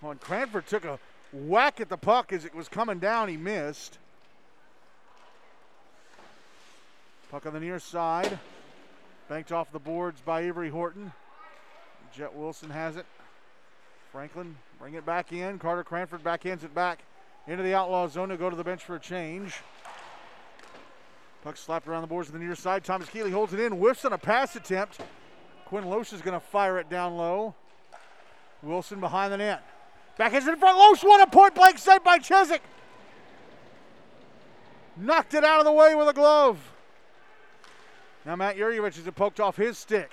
[0.00, 0.98] When Cranford took a
[1.32, 3.98] whack at the puck as it was coming down, he missed.
[7.30, 8.38] Puck on the near side.
[9.28, 11.12] Banked off the boards by Avery Horton.
[12.14, 13.06] Jet Wilson has it.
[14.12, 15.58] Franklin bring it back in.
[15.58, 17.00] Carter Cranford backhands it back
[17.46, 19.54] into the outlaw zone to go to the bench for a change.
[21.42, 22.84] Puck slapped around the boards to the near side.
[22.84, 25.00] Thomas Keeley holds it in, whiffs on a pass attempt.
[25.64, 27.54] Quinn Loesch is going to fire it down low.
[28.62, 29.66] Wilson behind the net.
[30.16, 30.78] Back in front.
[30.78, 32.60] Loesch won a point blank save by Cheswick.
[34.96, 36.58] Knocked it out of the way with a glove.
[38.24, 40.12] Now Matt Yurjevich has poked off his stick.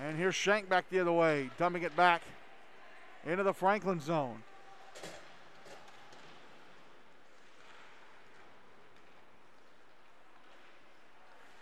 [0.00, 2.22] And here's Shank back the other way, dumping it back
[3.26, 4.42] into the Franklin zone.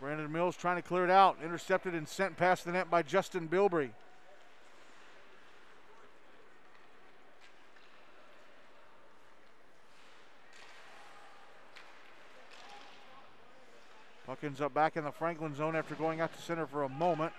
[0.01, 1.39] Brandon Mills trying to clear it out.
[1.43, 3.91] Intercepted and sent past the net by Justin Bilbrey.
[14.25, 16.89] Puck ends up back in the Franklin zone after going out to center for a
[16.89, 17.33] moment.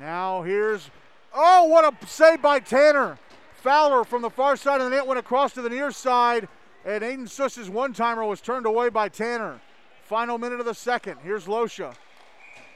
[0.00, 0.90] Now here's,
[1.34, 3.18] oh, what a save by Tanner.
[3.62, 6.48] Fowler from the far side of the net went across to the near side,
[6.84, 9.60] and Aiden Suss's one timer was turned away by Tanner.
[10.08, 11.18] Final minute of the second.
[11.22, 11.94] Here's Losha.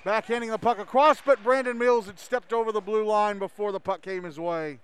[0.05, 3.81] Backhanding the puck across, but Brandon Mills had stepped over the blue line before the
[3.81, 4.81] puck came his way.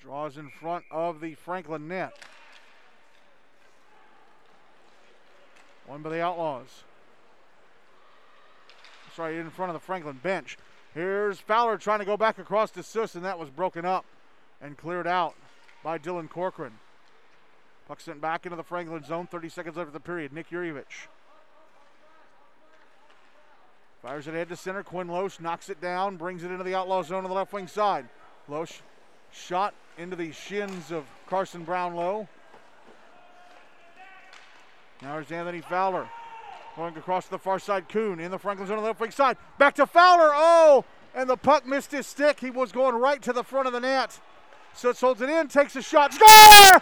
[0.00, 2.14] Draws in front of the Franklin net.
[5.86, 6.84] One by the Outlaws.
[9.14, 10.56] Sorry, in front of the Franklin bench.
[10.94, 14.04] Here's Fowler trying to go back across to Suss, and that was broken up
[14.60, 15.34] and cleared out
[15.82, 16.78] by Dylan Corcoran.
[17.86, 19.26] Puck sent back into the Franklin zone.
[19.26, 20.32] 30 seconds left of the period.
[20.32, 21.08] Nick Yurievich.
[24.02, 24.82] Fires it head to center.
[24.82, 27.66] Quinn Loesch knocks it down, brings it into the outlaw zone on the left wing
[27.66, 28.08] side.
[28.48, 28.80] Loesch
[29.32, 32.28] shot into the shins of Carson Brownlow.
[35.02, 36.08] Now there's Anthony Fowler
[36.78, 37.88] going across to the far side.
[37.88, 39.36] Kuhn in the Franklin zone on the left wing side.
[39.58, 40.30] Back to Fowler.
[40.32, 42.38] Oh, and the puck missed his stick.
[42.38, 44.18] He was going right to the front of the net.
[44.74, 46.14] Suss holds it in, takes a shot.
[46.14, 46.80] Score!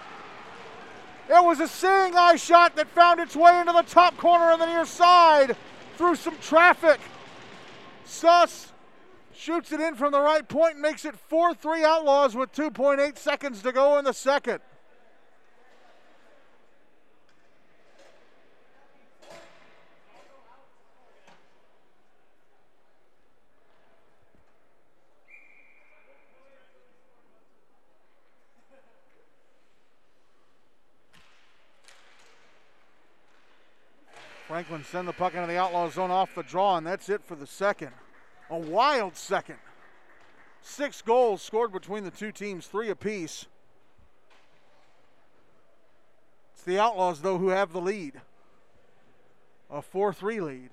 [1.28, 4.58] It was a seeing eye shot that found its way into the top corner on
[4.58, 5.56] the near side
[5.96, 7.00] through some traffic.
[8.04, 8.72] Suss
[9.38, 13.18] Shoots it in from the right point point, makes it 4 3 Outlaws with 2.8
[13.18, 14.60] seconds to go in the second.
[34.66, 37.36] Franklin send the puck into the outlaw zone off the draw, and that's it for
[37.36, 37.92] the second.
[38.50, 39.58] A wild second.
[40.60, 43.46] Six goals scored between the two teams, three apiece.
[46.52, 48.20] It's the Outlaws, though, who have the lead.
[49.70, 50.70] A 4 3 lead.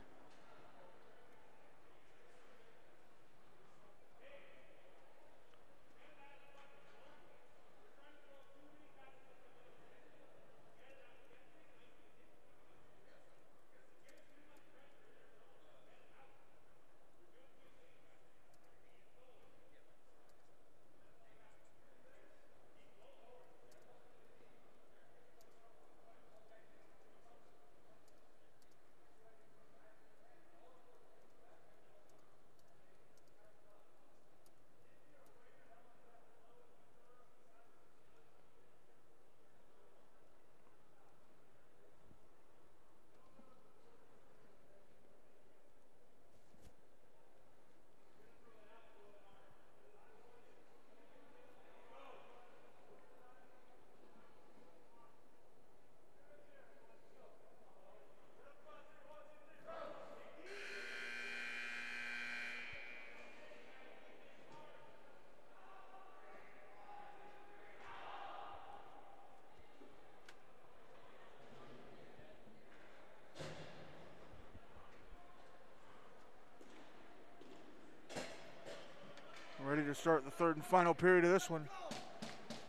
[79.93, 81.69] To start the third and final period of this one.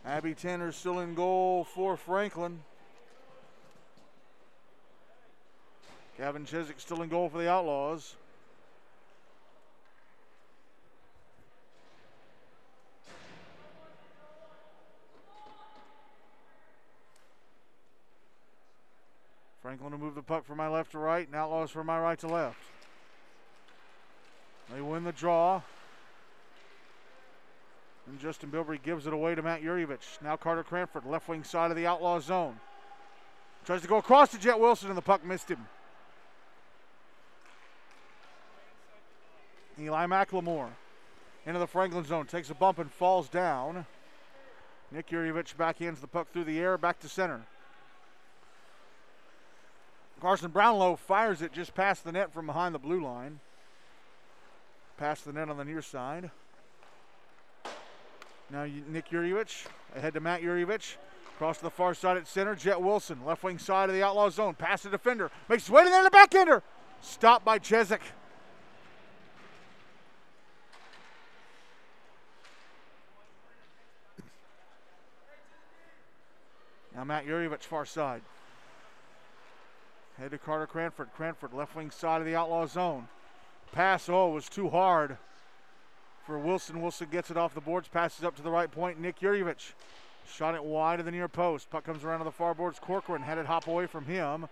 [0.05, 2.59] Abby Tanner still in goal for Franklin.
[6.19, 8.13] Gavin Cheswick still in goal for the Outlaws.
[19.63, 22.19] Franklin will move the puck from my left to right, and Outlaws from my right
[22.19, 22.59] to left.
[24.71, 25.63] They win the draw.
[28.07, 30.21] And Justin Bilbrey gives it away to Matt Yurievich.
[30.21, 32.59] Now Carter Cranford, left wing side of the outlaw zone.
[33.65, 35.65] Tries to go across to Jet Wilson, and the puck missed him.
[39.79, 40.69] Eli McLemore
[41.45, 43.85] into the Franklin zone, takes a bump and falls down.
[44.91, 47.41] Nick Yurievich backhands the puck through the air, back to center.
[50.21, 53.39] Carson Brownlow fires it just past the net from behind the blue line.
[54.97, 56.31] Past the net on the near side.
[58.49, 59.65] Now Nick Yurievich
[59.95, 60.97] ahead to Matt Yurievich.
[61.35, 64.29] Across to the far side at center, Jet Wilson, left wing side of the outlaw
[64.29, 64.53] zone.
[64.53, 65.29] Pass to defender.
[65.49, 66.63] Makes his way to the backhander.
[67.01, 67.99] Stopped by Cheswick.
[76.95, 78.21] Now Matt Yurievich far side.
[80.17, 81.09] Head to Carter Cranford.
[81.17, 83.09] Cranford left wing side of the outlaw zone.
[83.73, 85.17] Pass, oh, was too hard
[86.25, 86.81] for Wilson.
[86.81, 88.99] Wilson gets it off the boards, passes up to the right point.
[88.99, 89.73] Nick Yurievich
[90.27, 91.69] shot it wide of the near post.
[91.69, 92.79] Puck comes around to the far boards.
[92.79, 94.47] Corcoran had it hop away from him,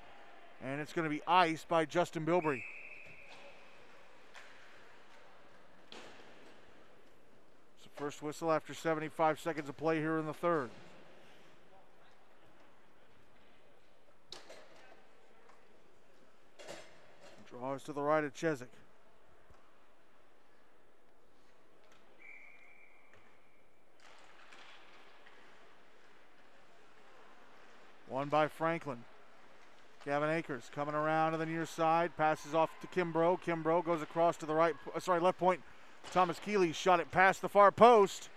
[0.63, 2.63] and it's going to be iced by Justin Bilbrey.
[7.77, 10.69] It's the first whistle after 75 seconds of play here in the third.
[17.49, 18.69] Draws to the right of Cheswick.
[28.23, 29.03] One by Franklin.
[30.05, 33.41] Gavin Akers coming around to the near side, passes off to Kimbrough.
[33.41, 35.59] Kimbrough goes across to the right, sorry, left point.
[36.09, 38.29] Thomas Keeley shot it past the far post.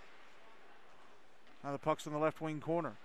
[1.63, 2.95] Now the puck's in the left wing corner.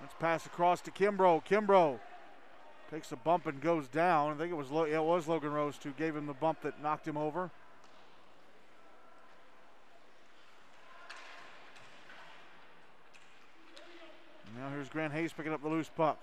[0.00, 1.44] Let's pass across to Kimbrough.
[1.44, 1.98] Kimbrough
[2.90, 4.32] takes a bump and goes down.
[4.32, 7.06] I think it was it was Logan Rose who gave him the bump that knocked
[7.06, 7.50] him over.
[14.58, 16.18] Now here's Grant Hayes picking up the loose puck.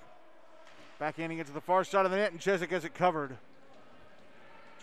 [1.00, 3.38] Backhanding it to the far side of the net, and Cheswick has it covered.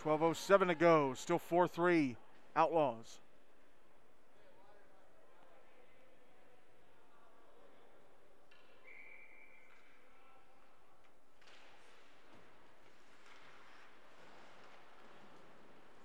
[0.01, 1.13] 12.07 to go.
[1.15, 2.15] Still 4 3
[2.55, 3.17] Outlaws.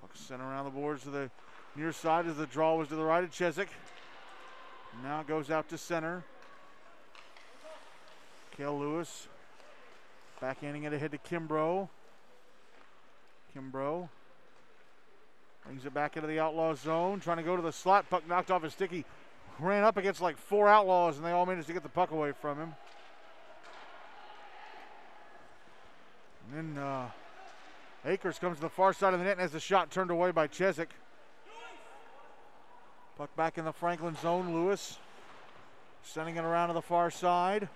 [0.00, 1.30] Puck sent around the boards to the
[1.76, 3.68] near side as the draw was to the right of Cheswick.
[5.04, 6.24] Now goes out to center.
[8.58, 9.28] Kale Lewis
[10.42, 11.88] backhanding it ahead to Kimbrough.
[13.56, 14.08] Kimbrough
[15.64, 18.10] brings it back into the outlaw zone, trying to go to the slot.
[18.10, 19.04] Puck knocked off his sticky.
[19.60, 22.32] Ran up against like four outlaws, and they all managed to get the puck away
[22.32, 22.74] from him.
[26.50, 27.10] And then uh,
[28.06, 30.32] Akers comes to the far side of the net and has the shot turned away
[30.32, 30.90] by Cheswick.
[33.16, 34.52] Puck back in the Franklin zone.
[34.52, 34.98] Lewis
[36.02, 37.68] sending it around to the far side.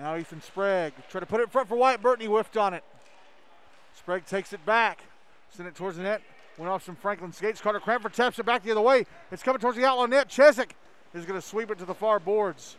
[0.00, 0.94] Now Ethan Sprague.
[1.10, 2.22] Try to put it in front for Wyatt Burton.
[2.22, 2.82] He whiffed on it.
[3.94, 5.02] Sprague takes it back.
[5.50, 6.22] Send it towards the net.
[6.56, 7.60] Went off some Franklin skates.
[7.60, 9.04] Carter Cranford taps it back the other way.
[9.30, 10.30] It's coming towards the outlaw net.
[10.30, 10.74] Cheswick
[11.12, 12.76] is going to sweep it to the far boards.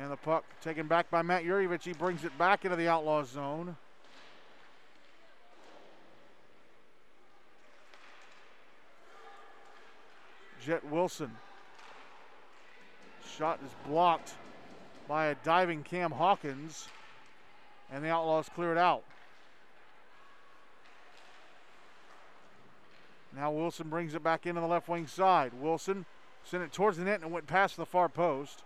[0.00, 1.82] And the puck taken back by Matt Yurievich.
[1.82, 3.76] He brings it back into the outlaw zone.
[10.64, 11.32] Jet Wilson.
[13.36, 14.34] Shot is blocked
[15.08, 16.88] by a diving Cam Hawkins,
[17.90, 19.02] and the Outlaws clear it out.
[23.34, 25.52] Now Wilson brings it back into the left wing side.
[25.58, 26.04] Wilson
[26.44, 28.62] sent it towards the net and went past the far post.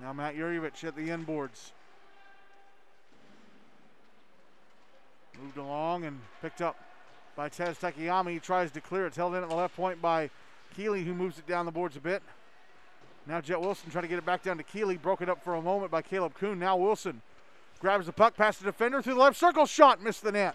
[0.00, 1.72] Now Matt Yurievich at the inboards.
[5.40, 6.76] Moved along and picked up
[7.36, 8.30] by Tez Takayama.
[8.30, 9.08] He tries to clear it.
[9.08, 10.30] It's held in at the left point by
[10.76, 12.22] Keeley, who moves it down the boards a bit.
[13.26, 14.96] Now Jet Wilson trying to get it back down to Keeley.
[14.96, 16.58] Broken up for a moment by Caleb Kuhn.
[16.58, 17.22] Now Wilson
[17.80, 19.66] grabs the puck past the defender through the left circle.
[19.66, 20.54] Shot missed the net.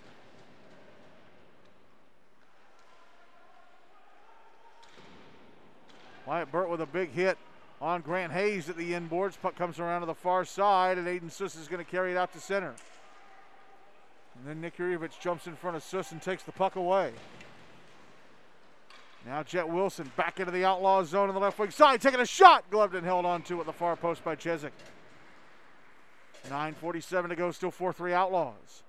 [6.26, 7.38] Wyatt Burt with a big hit
[7.82, 9.40] on Grant Hayes at the inboards.
[9.42, 12.18] Puck comes around to the far side, and Aiden Suss is going to carry it
[12.18, 12.74] out to center.
[14.38, 14.80] And then Nick
[15.20, 17.12] jumps in front of Suss and takes the puck away.
[19.26, 22.26] Now Jet Wilson back into the outlaw zone on the left wing side, taking a
[22.26, 22.64] shot.
[22.70, 24.72] Gloved and held on to at the far post by Cheswick.
[26.50, 28.84] 9.47 to go, still 4 3 Outlaws.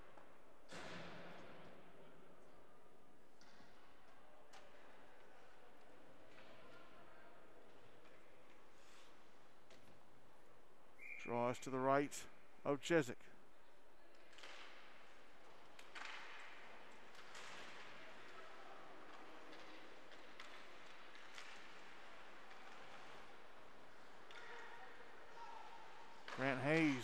[11.25, 12.13] Draws to the right
[12.65, 13.17] of Cheswick.
[26.39, 26.95] Grant Hayes.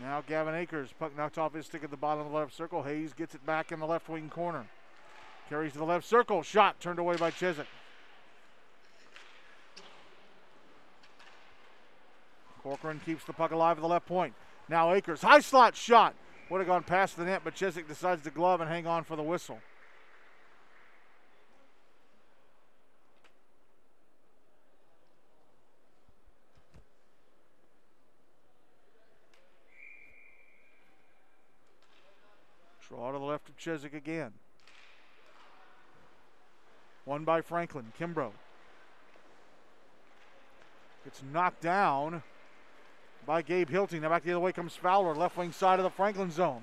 [0.00, 0.90] Now Gavin Akers.
[0.98, 2.82] Puck knocked off his stick at the bottom of the left circle.
[2.82, 4.66] Hayes gets it back in the left wing corner.
[5.48, 6.42] Carries to the left circle.
[6.42, 7.66] Shot turned away by Cheswick.
[12.62, 14.34] Corcoran keeps the puck alive at the left point.
[14.68, 15.20] Now Akers.
[15.20, 16.14] High slot shot.
[16.50, 19.16] Would have gone past the net, but Cheswick decides to glove and hang on for
[19.16, 19.60] the whistle.
[33.04, 34.32] Draw to the left of Cheswick again.
[37.04, 37.92] One by Franklin.
[38.00, 38.32] Kimbrough.
[41.04, 42.22] Gets knocked down
[43.26, 44.00] by Gabe Hilting.
[44.00, 46.62] Now back the other way comes Fowler, left wing side of the Franklin zone.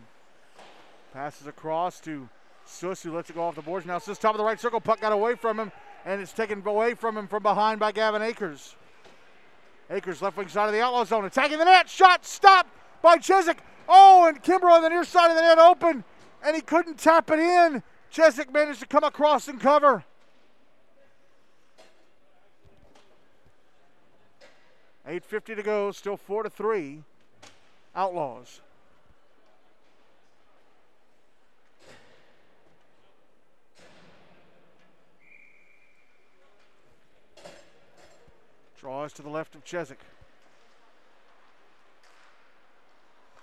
[1.14, 2.28] Passes across to
[2.66, 3.86] Suss, who lets it go off the boards.
[3.86, 4.82] Now Suss, top of the right circle.
[4.82, 5.72] Puck got away from him,
[6.06, 8.76] and it's taken away from him from behind by Gavin Akers.
[9.92, 11.88] Akers, left wing side of the outlaw zone, attacking the net.
[11.88, 12.72] Shot stopped
[13.04, 13.60] by Cheswick.
[13.88, 16.04] Oh, and Kimbrough on the near side of the net open,
[16.44, 17.84] and he couldn't tap it in.
[18.12, 20.04] Cheswick managed to come across and cover.
[25.08, 27.04] 8.50 to go, still 4 to 3.
[27.96, 28.62] Outlaws.
[38.80, 40.00] Draws to the left of Cheswick.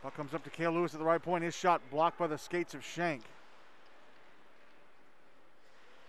[0.08, 1.44] Puck comes up to Kale Lewis at the right point.
[1.44, 3.20] His shot blocked by the skates of Shank.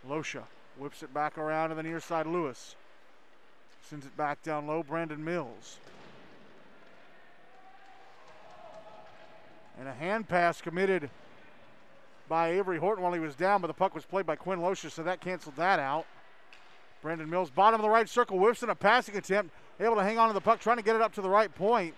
[0.07, 0.43] Losha
[0.77, 2.25] whips it back around to the near side.
[2.25, 2.77] Lewis
[3.89, 4.83] sends it back down low.
[4.83, 5.79] Brandon Mills.
[9.77, 11.09] And a hand pass committed
[12.29, 14.89] by Avery Horton while he was down, but the puck was played by Quinn Losha,
[14.89, 16.05] so that canceled that out.
[17.01, 20.17] Brandon Mills, bottom of the right circle, whips in a passing attempt, able to hang
[20.17, 21.95] on to the puck, trying to get it up to the right point.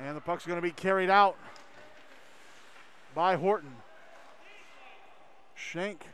[0.00, 1.36] And the puck's going to be carried out
[3.14, 3.74] by Horton.
[5.54, 6.06] Shank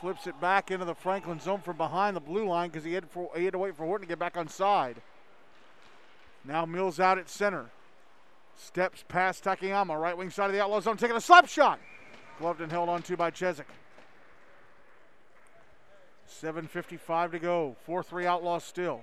[0.00, 3.06] flips it back into the Franklin zone from behind the blue line because he, had
[3.34, 4.96] he had to wait for Horton to get back on side.
[6.44, 7.66] Now Mills out at center.
[8.58, 11.78] Steps past Takayama, right wing side of the outlaw zone, taking a slap shot.
[12.38, 13.66] Gloved and held on to by Cheswick.
[16.28, 17.76] 7.55 to go.
[17.84, 19.02] 4 3 Outlaws still.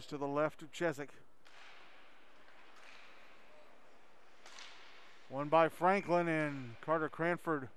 [0.00, 1.10] Draws to the left of Cheswick.
[5.28, 7.68] One by Franklin, and Carter Cranford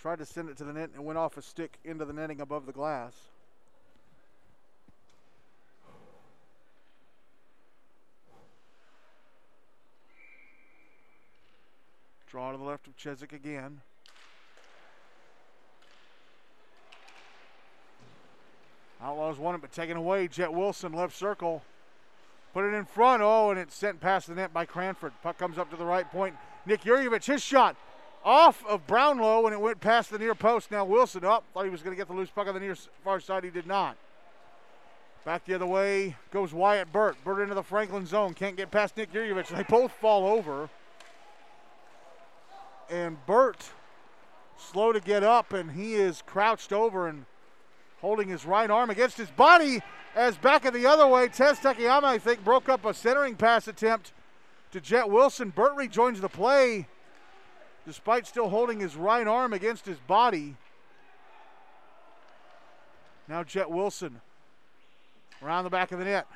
[0.00, 2.40] tried to send it to the net and went off a stick into the netting
[2.40, 3.12] above the glass.
[12.30, 13.80] Draw to the left of Cheswick again.
[19.02, 20.28] Outlaws won it, but taken away.
[20.28, 21.62] Jet Wilson, left circle.
[22.52, 23.22] Put it in front.
[23.22, 25.12] Oh, and it's sent past the net by Cranford.
[25.22, 26.36] Puck comes up to the right point.
[26.66, 27.76] Nick Yurievich, his shot
[28.24, 30.70] off of Brownlow, and it went past the near post.
[30.70, 31.44] Now Wilson up.
[31.52, 33.44] Thought he was going to get the loose puck on the near far side.
[33.44, 33.96] He did not.
[35.24, 37.16] Back the other way goes Wyatt Burt.
[37.24, 38.34] Burt into the Franklin zone.
[38.34, 39.48] Can't get past Nick Yurievich.
[39.48, 40.68] They both fall over
[42.90, 43.70] and Burt
[44.56, 47.26] slow to get up, and he is crouched over and
[48.04, 49.80] holding his right arm against his body
[50.14, 51.26] as back of the other way.
[51.26, 54.12] Tez Takayama, I think, broke up a centering pass attempt
[54.72, 55.48] to Jet Wilson.
[55.48, 56.86] Burt rejoins the play
[57.86, 60.54] despite still holding his right arm against his body.
[63.26, 64.20] Now Jet Wilson
[65.42, 66.26] around the back of the net.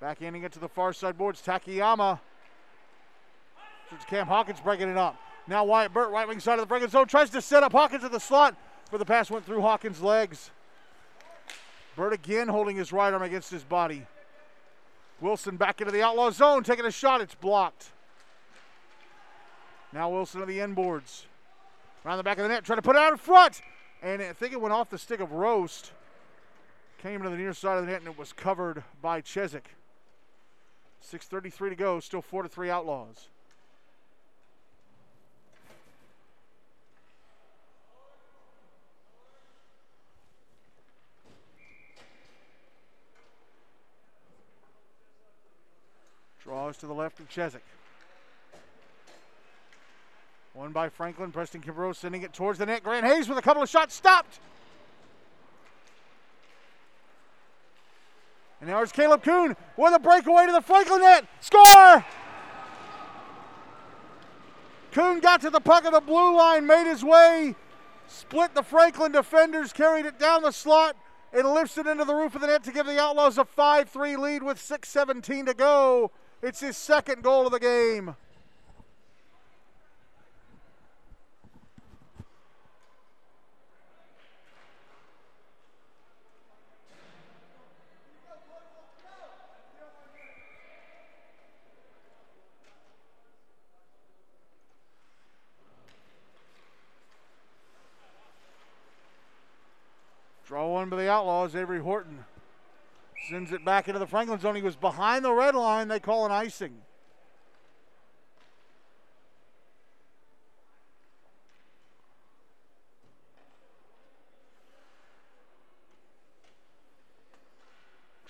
[0.00, 1.42] Backhanding it to the far side boards.
[1.42, 2.18] Takayama.
[3.92, 5.16] It's Cam Hawkins breaking it up.
[5.46, 8.04] Now Wyatt Burt, right wing side of the breaking zone, tries to set up Hawkins
[8.04, 8.56] at the slot,
[8.90, 10.50] but the pass went through Hawkins' legs.
[11.96, 14.06] Burt again holding his right arm against his body.
[15.20, 17.20] Wilson back into the outlaw zone, taking a shot.
[17.20, 17.90] It's blocked.
[19.92, 21.26] Now Wilson to the end boards.
[22.04, 23.62] Around the back of the net, trying to put it out in front.
[24.02, 25.92] And I think it went off the stick of Roast.
[26.98, 29.74] Came to the near side of the net and it was covered by Cheswick.
[31.02, 33.28] 6.33 to go, still 4 to 3 Outlaws.
[46.46, 47.64] Draws to the left of Cheswick.
[50.54, 51.32] One by Franklin.
[51.32, 52.84] Preston Kimbrough sending it towards the net.
[52.84, 54.38] Grant Hayes with a couple of shots stopped.
[58.60, 61.26] And now it's Caleb Kuhn with a breakaway to the Franklin net.
[61.40, 62.04] Score!
[64.92, 67.56] Kuhn got to the puck of the blue line, made his way,
[68.06, 70.96] split the Franklin defenders, carried it down the slot,
[71.32, 73.90] and lifts it into the roof of the net to give the Outlaws a 5
[73.90, 76.12] 3 lead with 6.17 to go.
[76.42, 78.14] It's his second goal of the game.
[100.46, 102.24] Draw one by the Outlaws, Avery Horton
[103.28, 104.54] sends it back into the Franklin zone.
[104.54, 105.88] He was behind the red line.
[105.88, 106.74] They call an icing.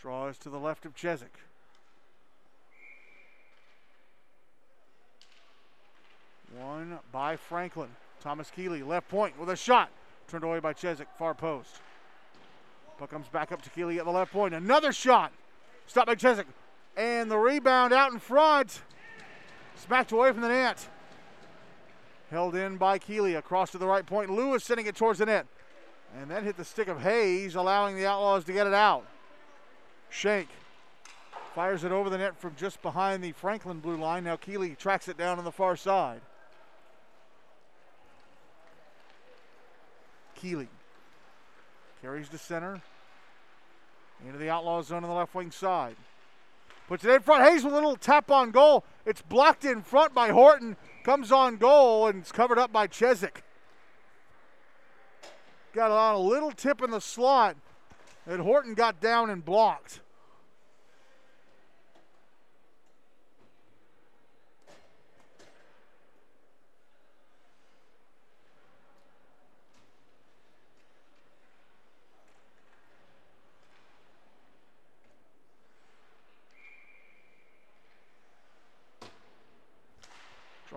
[0.01, 1.35] Draws to the left of Cheswick.
[6.57, 7.89] One by Franklin.
[8.21, 9.91] Thomas Keeley, left point with a shot.
[10.29, 11.81] Turned away by Cheswick, far post.
[12.99, 14.55] Puck comes back up to Keeley at the left point.
[14.55, 15.33] Another shot.
[15.87, 16.47] Stopped by Cheswick.
[16.97, 18.83] And the rebound out in front.
[19.75, 20.89] Smacked away from the net.
[22.31, 24.31] Held in by Keeley across to the right point.
[24.31, 25.47] Lewis sending it towards the net.
[26.19, 29.05] And that hit the stick of Hayes, allowing the Outlaws to get it out.
[30.09, 30.49] Shank
[31.57, 34.25] fires it over the net from just behind the Franklin blue line.
[34.25, 36.21] Now Keeley tracks it down on the far side.
[40.35, 40.69] Keeley
[42.03, 42.81] carries to center.
[44.27, 45.97] Into the outlaw zone on the left wing side.
[46.89, 47.45] Puts it in front.
[47.45, 48.85] Hayes with a little tap on goal.
[49.05, 50.77] It's blocked in front by Horton.
[51.05, 53.43] Comes on goal and it's covered up by Cheswick.
[55.73, 57.57] Got on a little tip in the slot
[58.27, 60.01] and Horton got down and blocked.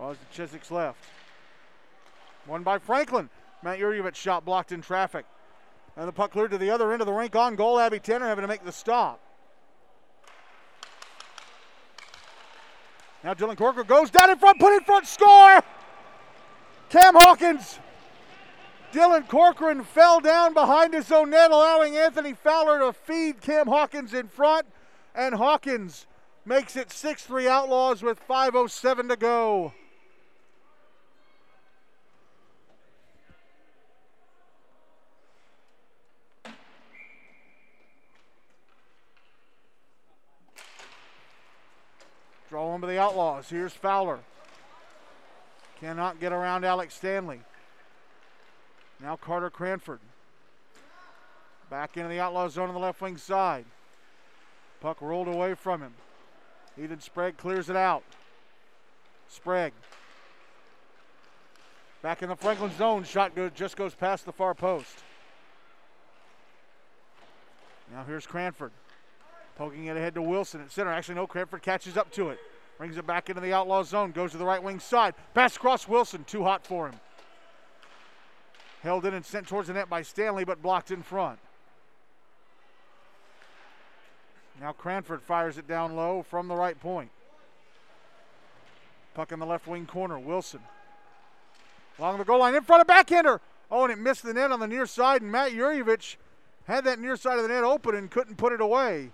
[0.10, 1.06] Draws to Cheswick's left.
[2.48, 3.30] One by Franklin.
[3.62, 5.24] Matt Yurjevich shot blocked in traffic.
[5.96, 7.80] And the puck cleared to the other end of the rink on goal.
[7.80, 9.20] Abby Tanner having to make the stop.
[13.24, 15.62] Now Dylan Corker goes down in front, put in front, score!
[16.90, 17.78] Cam Hawkins.
[18.92, 24.16] Dylan Corcoran fell down behind his own net, allowing Anthony Fowler to feed Cam Hawkins
[24.16, 24.66] in front.
[25.14, 26.08] And Hawkins
[26.46, 29.74] makes it 6 3 Outlaws with 5.07 to go.
[42.80, 43.50] By the Outlaws.
[43.50, 44.20] Here's Fowler.
[45.80, 47.42] Cannot get around Alex Stanley.
[49.02, 50.00] Now Carter Cranford.
[51.70, 53.66] Back into the outlaw zone on the left wing side.
[54.82, 55.94] Puck rolled away from him.
[56.82, 58.04] Ethan Sprague clears it out.
[59.30, 59.74] Sprague.
[62.02, 63.04] Back in the Franklin zone.
[63.04, 65.04] Shot good, just goes past the far post.
[67.94, 68.72] Now here's Cranford.
[69.58, 70.92] Poking it ahead to Wilson at center.
[70.92, 72.40] Actually, no, Cranford catches up to it.
[72.80, 74.12] Brings it back into the outlaw zone.
[74.12, 75.14] Goes to the right wing side.
[75.34, 76.24] Pass across Wilson.
[76.24, 76.96] Too hot for him.
[78.82, 81.40] Held in and sent towards the net by Stanley, but blocked in front.
[84.62, 87.12] Now Cranford fires it down low from the right point.
[89.14, 90.18] Puck in the left wing corner.
[90.18, 90.62] Wilson.
[91.98, 93.42] Along the goal line in front of backhander.
[93.70, 96.16] Oh, and it missed the net on the near side, and Matt Yurievich
[96.66, 99.12] had that near side of the net open and couldn't put it away.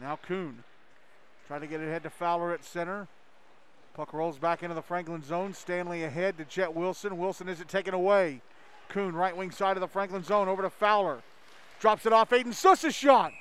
[0.00, 0.64] Now Kuhn.
[1.46, 3.08] Trying to get it ahead to Fowler at center.
[3.94, 5.52] Puck rolls back into the Franklin zone.
[5.52, 7.18] Stanley ahead to Chet Wilson.
[7.18, 8.40] Wilson is it taken away.
[8.88, 11.18] Kuhn, right wing side of the Franklin zone, over to Fowler.
[11.80, 13.32] Drops it off Aiden Suss's shot.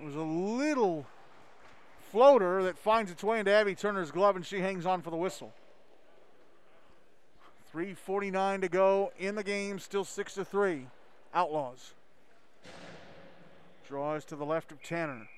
[0.00, 1.06] It was a little
[2.10, 5.16] floater that finds its way into Abby Turner's glove, and she hangs on for the
[5.16, 5.52] whistle.
[7.74, 10.86] 3.49 to go in the game, still 6 to 3.
[11.34, 11.92] Outlaws.
[13.88, 15.28] Draws to the left of Tanner.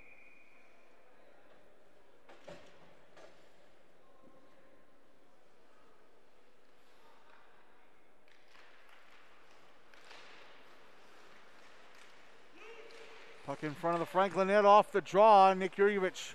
[13.56, 15.54] Puck in front of the Franklin net off the draw.
[15.54, 16.34] Nick Yurievich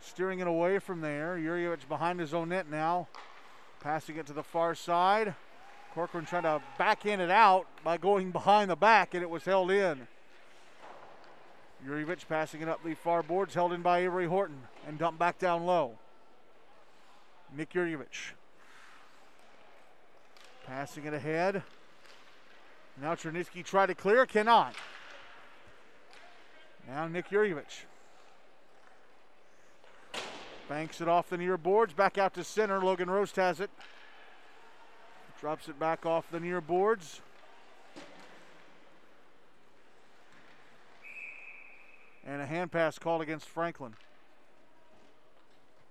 [0.00, 1.36] steering it away from there.
[1.36, 3.08] Yurievich behind his own net now.
[3.80, 5.34] Passing it to the far side.
[5.94, 9.70] Corcoran trying to backhand it out by going behind the back, and it was held
[9.70, 10.06] in.
[11.86, 15.38] Yurievich passing it up the far boards, held in by Avery Horton, and dumped back
[15.38, 15.98] down low.
[17.54, 18.32] Nick Yurievich
[20.66, 21.62] passing it ahead.
[23.00, 24.74] Now Chernisky tried to clear, cannot.
[26.88, 27.84] Now Nick Yurievich.
[30.68, 32.80] Banks it off the near boards, back out to center.
[32.80, 33.70] Logan Roast has it.
[35.40, 37.20] Drops it back off the near boards.
[42.24, 43.94] And a hand pass called against Franklin.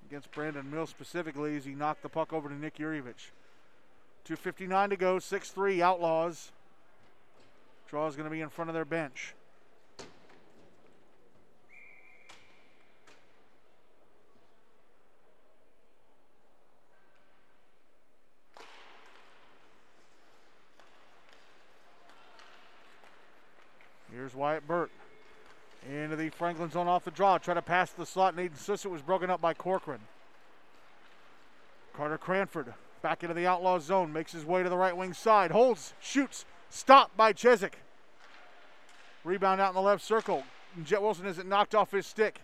[0.08, 3.32] Against Brandon Mills specifically as he knocked the puck over to Nick Yurievich.
[4.28, 6.52] 2.59 to go, 6 3 Outlaws.
[7.90, 9.34] Draw is going to be in front of their bench.
[24.12, 24.90] Here's Wyatt Burt.
[25.88, 27.38] Into the Franklin zone off the draw.
[27.38, 28.36] Try to pass the slot.
[28.36, 30.02] Naden Sussett was broken up by Corcoran.
[31.94, 32.74] Carter Cranford
[33.04, 34.12] back into the outlaw zone.
[34.12, 35.52] Makes his way to the right wing side.
[35.52, 36.46] Holds, shoots.
[36.72, 37.74] Stopped by Cheswick.
[39.24, 40.44] Rebound out in the left circle.
[40.84, 42.42] Jet Wilson isn't knocked off his stick.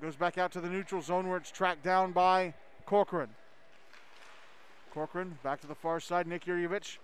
[0.00, 2.54] Goes back out to the neutral zone where it's tracked down by
[2.86, 3.28] Corcoran.
[4.94, 6.26] Corcoran back to the far side.
[6.26, 6.96] Nick Yurjevich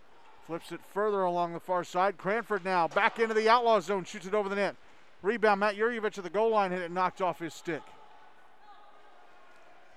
[0.47, 2.19] flips it further along the far side.
[2.19, 4.05] Cranford now back into the outlaw zone.
[4.05, 4.77] Shoots it over the net.
[5.23, 7.83] Rebound, Matt Yurjevich at the goal line hit it knocked off his stick.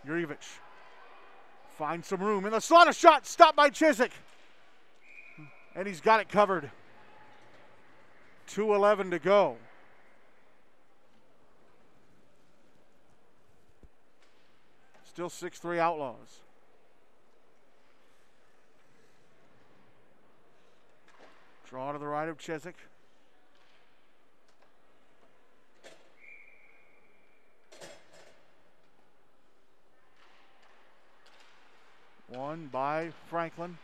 [0.08, 0.60] Yurjevich
[1.78, 2.90] finds some room in the slot.
[2.90, 4.12] A shot stopped by Cheswick.
[5.76, 6.72] And he's got it covered.
[8.50, 9.58] 2.11 to go.
[15.04, 16.40] Still 6 3 Outlaws.
[21.70, 22.76] Draw to the right of Cheswick.
[32.30, 33.78] One by Franklin.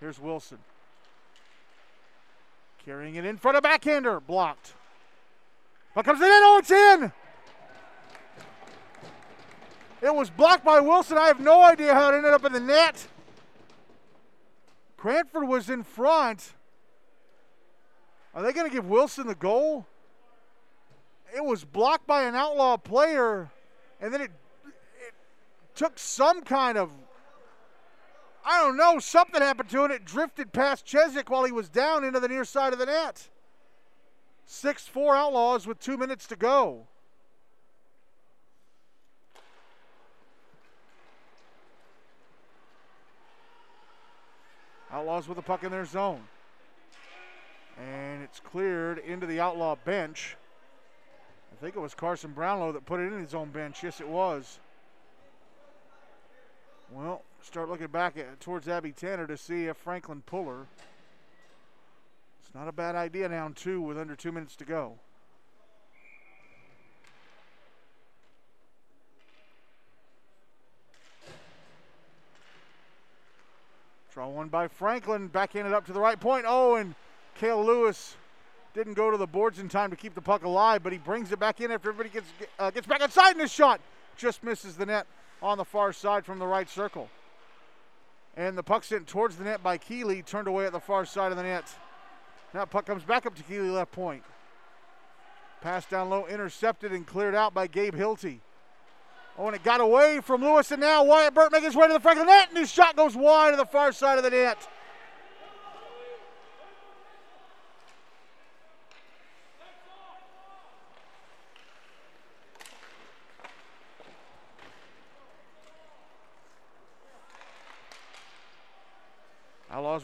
[0.00, 0.58] Here's Wilson.
[2.84, 4.18] Carrying it in front of backhander.
[4.18, 4.74] Blocked.
[5.94, 6.30] But comes it in.
[6.30, 7.12] Oh, it's in.
[10.02, 11.18] It was blocked by Wilson.
[11.18, 13.06] I have no idea how it ended up in the net.
[14.96, 16.54] Cranford was in front.
[18.34, 19.86] Are they going to give Wilson the goal?
[21.34, 23.50] It was blocked by an outlaw player,
[24.00, 24.30] and then it,
[24.64, 25.14] it
[25.74, 26.90] took some kind of
[28.44, 29.90] I don't know, something happened to it.
[29.90, 33.28] It drifted past Cheswick while he was down into the near side of the net.
[34.46, 36.86] 6 4 Outlaws with two minutes to go.
[44.90, 46.22] Outlaws with the puck in their zone.
[47.78, 50.36] And it's cleared into the Outlaw bench.
[51.52, 53.82] I think it was Carson Brownlow that put it in his own bench.
[53.82, 54.58] Yes, it was.
[56.90, 60.66] Well, start looking back at, towards Abby Tanner to see if Franklin Puller.
[62.42, 64.98] It's not a bad idea down two with under two minutes to go.
[74.12, 76.44] Draw one by Franklin, backhanded up to the right point.
[76.46, 76.94] Oh, and
[77.34, 78.16] Kale Lewis
[78.74, 81.32] didn't go to the boards in time to keep the puck alive, but he brings
[81.32, 82.28] it back in after everybody gets
[82.58, 83.80] uh, gets back inside, and his shot
[84.16, 85.06] just misses the net
[85.42, 87.08] on the far side from the right circle.
[88.36, 91.32] And the puck sent towards the net by Keeley, turned away at the far side
[91.32, 91.64] of the net.
[92.54, 94.22] Now puck comes back up to Keeley left point.
[95.60, 98.40] Pass down low, intercepted and cleared out by Gabe Hilty.
[99.38, 101.92] Oh, and it got away from Lewis, and now Wyatt Burt making his way to
[101.92, 104.24] the front of the net, and his shot goes wide to the far side of
[104.24, 104.68] the net.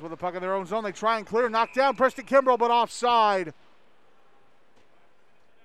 [0.00, 0.84] With the puck in their own zone.
[0.84, 3.52] They try and clear, knock down Preston Kimbrough, but offside.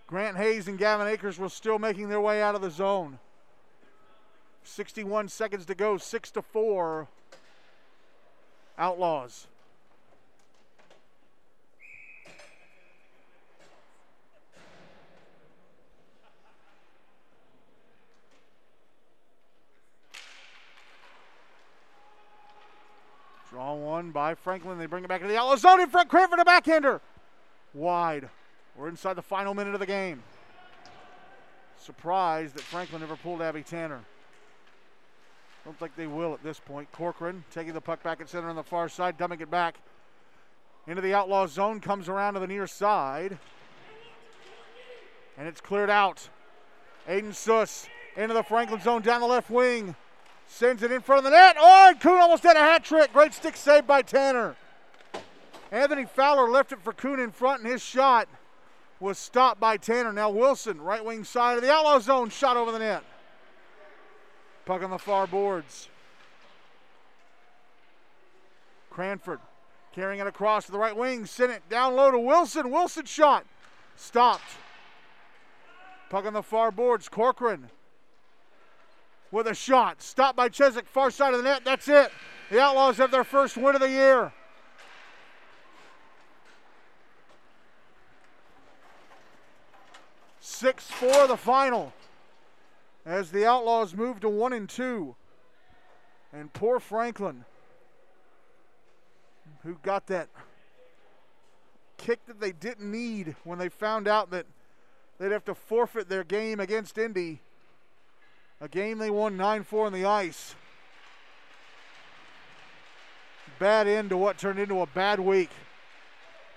[0.07, 3.19] Grant Hayes and Gavin Akers were still making their way out of the zone.
[4.64, 7.07] 61 seconds to go, 6 to 4.
[8.77, 9.47] Outlaws.
[23.53, 24.80] Draw one by Franklin.
[24.80, 26.09] They bring it back to the outlaw zone in front.
[26.09, 26.99] Cranford, a backhander.
[27.75, 28.27] Wide.
[28.75, 30.23] We're inside the final minute of the game.
[31.77, 33.99] Surprised that Franklin never pulled Abby Tanner.
[35.65, 36.91] Don't think they will at this point.
[36.91, 39.75] Corcoran taking the puck back at center on the far side, dumping it back
[40.88, 43.38] into the outlaw zone, comes around to the near side.
[45.38, 46.27] And it's cleared out.
[47.07, 49.95] Aiden Suss into the Franklin zone down the left wing.
[50.53, 51.55] Sends it in front of the net.
[51.59, 53.11] Oh, and Kuhn almost had a hat trick.
[53.11, 54.55] Great stick save by Tanner.
[55.71, 58.27] Anthony Fowler left it for Kuhn in front, and his shot
[58.99, 60.13] was stopped by Tanner.
[60.13, 63.03] Now Wilson, right wing side of the outlaw zone, shot over the net.
[64.67, 65.89] Puck on the far boards.
[68.91, 69.39] Cranford
[69.91, 72.69] carrying it across to the right wing, sent it down low to Wilson.
[72.69, 73.43] Wilson shot,
[73.95, 74.51] stopped.
[76.11, 77.09] Puck on the far boards.
[77.09, 77.71] Corcoran
[79.34, 80.01] with a shot.
[80.01, 81.64] Stopped by Cheswick, far side of the net.
[81.65, 82.11] That's it.
[82.51, 84.31] The Outlaws have their first win of the year.
[90.39, 91.91] Six four the final.
[93.05, 95.15] As the Outlaws move to one and two.
[96.31, 97.43] And poor Franklin,
[99.64, 100.30] who got that
[101.97, 104.45] kick that they didn't need when they found out that
[105.19, 107.41] they'd have to forfeit their game against Indy.
[108.64, 110.56] A game they won 9 4 on the ice.
[113.60, 115.49] Bad end to what turned into a bad week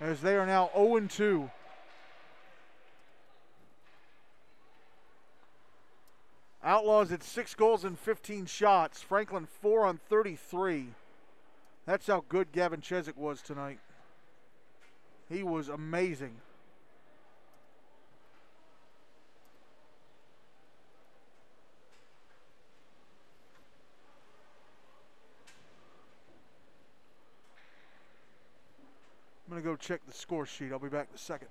[0.01, 1.51] as they are now 0 2.
[6.63, 9.03] Outlaws at six goals and 15 shots.
[9.03, 10.87] Franklin four on 33.
[11.87, 13.81] That's how good Gavin Cheswick was tonight.
[15.29, 16.37] He was amazing.
[29.63, 30.73] Going to go check the score sheet.
[30.73, 31.49] I'll be back in a second.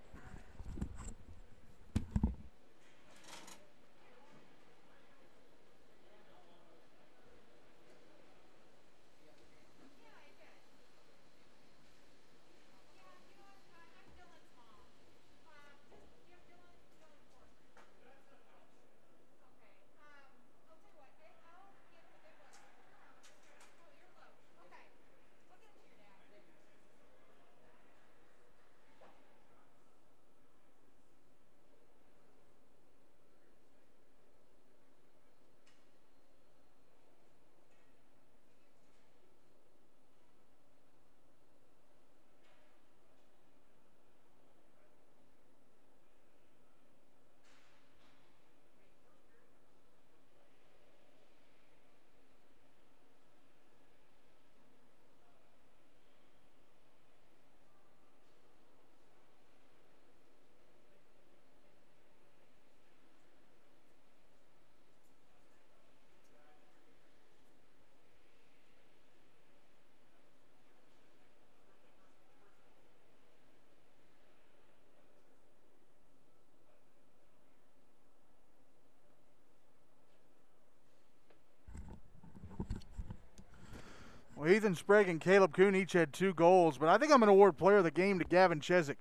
[84.45, 87.29] Well, Ethan Sprague and Caleb Kuhn each had two goals, but I think I'm going
[87.29, 88.99] to award player of the game to Gavin Cheswick.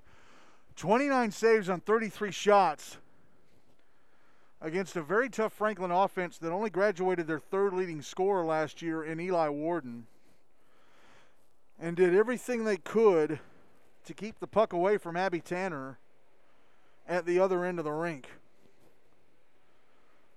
[0.77, 2.97] 29 saves on 33 shots
[4.63, 9.05] against a very tough Franklin offense that only graduated their third leading scorer last year
[9.05, 10.07] in Eli Warden
[11.79, 13.39] and did everything they could
[14.07, 15.99] to keep the puck away from Abby Tanner
[17.07, 18.31] at the other end of the rink.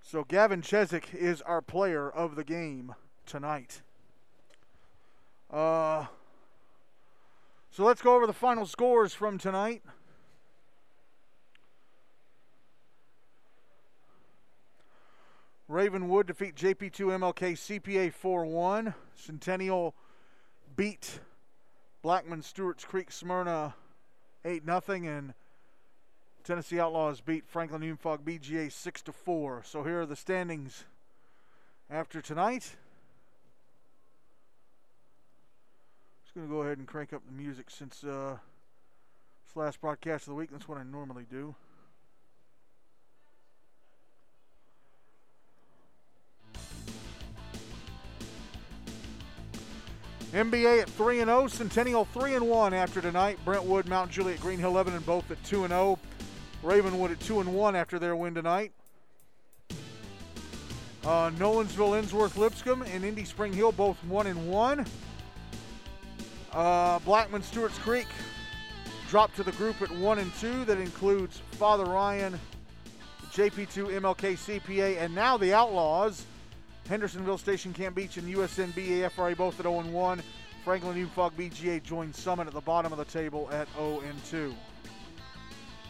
[0.01, 2.93] So Gavin Cheswick is our player of the game
[3.25, 3.83] tonight.
[5.49, 6.05] Uh,
[7.71, 9.81] so let's go over the final scores from tonight.
[15.69, 18.93] Ravenwood defeat JP2 MLK CPA 4 1.
[19.15, 19.95] Centennial
[20.75, 21.19] beat
[22.01, 23.75] Blackman Stewart's Creek Smyrna
[24.45, 24.81] 8 0.
[24.87, 25.33] And
[26.43, 29.63] Tennessee Outlaws beat Franklin Hume-Fogg BGA 6 4.
[29.65, 30.85] So here are the standings
[31.89, 32.75] after tonight.
[36.37, 38.37] Going to go ahead and crank up the music since uh,
[39.43, 40.51] it's last broadcast of the week.
[40.51, 41.55] That's what I normally do.
[50.31, 53.39] MBA at 3 and 0, Centennial 3 and 1 after tonight.
[53.43, 55.97] Brentwood, Mount Juliet, Green Hill Lebanon both at 2 and 0.
[56.61, 58.71] Ravenwood at 2 and 1 after their win tonight.
[61.03, 64.85] Uh, Nolensville, Ensworth, Lipscomb, and Indy Spring Hill both 1 and 1.
[66.57, 68.07] Uh, Blackman Stewart's Creek
[69.09, 70.65] dropped to the group at one and two.
[70.65, 72.39] That includes Father Ryan,
[73.31, 76.25] JP2 MLK CPA, and now the Outlaws.
[76.89, 80.23] Hendersonville Station Camp Beech and USN FRA both at 0 and 1.
[80.63, 84.55] Franklin Hume-Fogg BGA joined Summit at the bottom of the table at 0 and 2.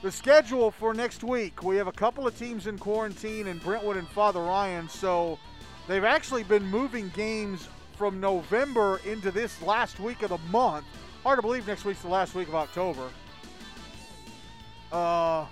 [0.02, 3.96] The schedule for next week, we have a couple of teams in quarantine in Brentwood
[3.96, 5.40] and Father Ryan, so
[5.88, 10.86] they've actually been moving games from November into this last week of the month.
[11.24, 13.10] Hard to believe next week's the last week of October.
[14.92, 15.46] Uh,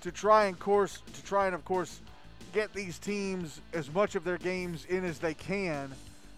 [0.00, 2.00] to try and course to try and of course
[2.52, 5.90] get these teams as much of their games in as they can.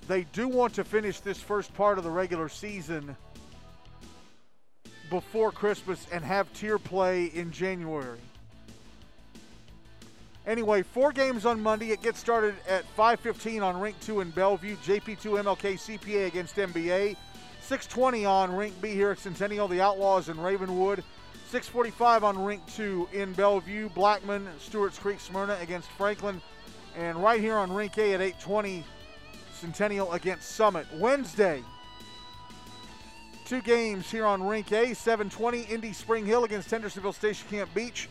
[0.09, 3.17] They do want to finish this first part of the regular season
[5.11, 8.19] before Christmas and have tier play in January.
[10.47, 11.91] Anyway, four games on Monday.
[11.91, 14.77] It gets started at 5:15 on Rink 2 in Bellevue.
[14.77, 17.17] JP2 MLK CPA against MBA.
[17.61, 19.69] 6:20 on Rink B here at Centennial.
[19.69, 21.05] The Outlaws in Ravenwood.
[21.51, 23.89] 6:45 on Rink 2 in Bellevue.
[23.91, 26.41] Blackman, Stewart's Creek, Smyrna against Franklin,
[26.97, 28.85] and right here on Rink A at 8:20,
[29.55, 30.87] Centennial against Summit.
[30.95, 31.63] Wednesday,
[33.45, 34.95] two games here on Rink A.
[34.95, 38.09] 7:20 Indy Spring Hill against Hendersonville Station Camp Beech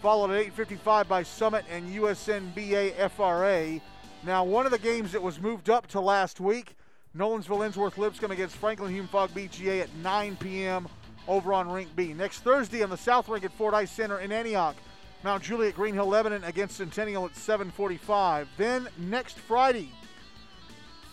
[0.00, 3.80] followed at 8:55 by Summit and USNBA FRA.
[4.24, 6.76] Now, one of the games that was moved up to last week,
[7.16, 10.88] Nolensville Ensworth Lipscomb against Franklin Hume Fogg BGA at 9 p.m.
[11.26, 12.12] over on Rink B.
[12.12, 14.76] Next Thursday on the South Rink at Fort Ford Ice Center in Antioch,
[15.24, 18.48] Mount Juliet Green Hill Lebanon against Centennial at 7:45.
[18.56, 19.90] Then next Friday,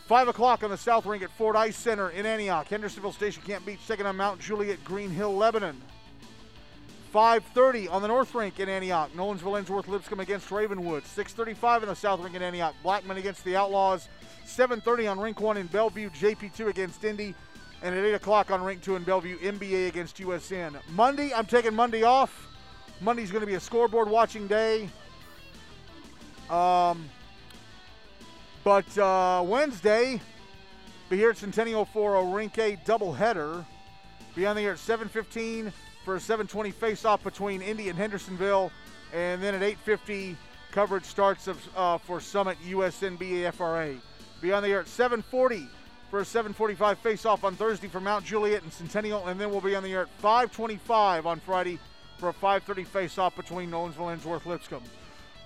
[0.07, 3.41] 5 o'clock on the South Rink at Fort Ford Ice Center in Antioch, Hendersonville Station
[3.43, 5.81] Camp Beech taking on Mount Juliet Green Hill Lebanon.
[7.15, 9.09] 5.30 on the North Rink in Antioch.
[9.15, 11.05] Nolensville Ensworth Lipscomb against Ravenwood.
[11.05, 12.75] 6.35 on the South Rink in Antioch.
[12.83, 14.09] Blackman against the Outlaws.
[14.45, 16.09] 7.30 on Rink 1 in Bellevue.
[16.09, 17.33] JP2 against Indy.
[17.81, 20.75] And at 8 o'clock on Rink 2 in Bellevue, MBA against USN.
[20.89, 22.49] Monday, I'm taking Monday off.
[22.99, 24.89] Monday's going to be a scoreboard watching day.
[26.49, 27.05] Um,
[28.65, 30.19] but uh, Wednesday,
[31.07, 33.63] be here at Centennial for a Rink A doubleheader.
[34.35, 35.71] Be on the air at 7.15
[36.06, 38.72] for a 7:20 face-off between Indy and Hendersonville,
[39.11, 40.38] and then at 8:50
[40.72, 43.95] coverage starts of, uh, for Summit USNBA FRA.
[44.40, 45.68] Be on the air at 7:40
[46.11, 49.76] for a 7:45 face-off on Thursday for Mount Juliet and Centennial, and then we'll be
[49.76, 51.80] on the air at 5:25 on Friday
[52.19, 54.84] for a 5:30 face-off between Nolensville and Ensworth Lipscomb.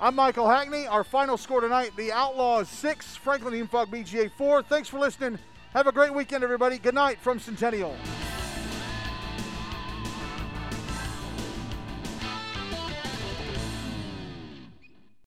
[0.01, 0.87] I'm Michael Hackney.
[0.87, 4.61] Our final score tonight: the Outlaws six, Franklin Hume Fogg BGA four.
[4.61, 5.39] Thanks for listening.
[5.73, 6.79] Have a great weekend, everybody.
[6.79, 7.95] Good night from Centennial.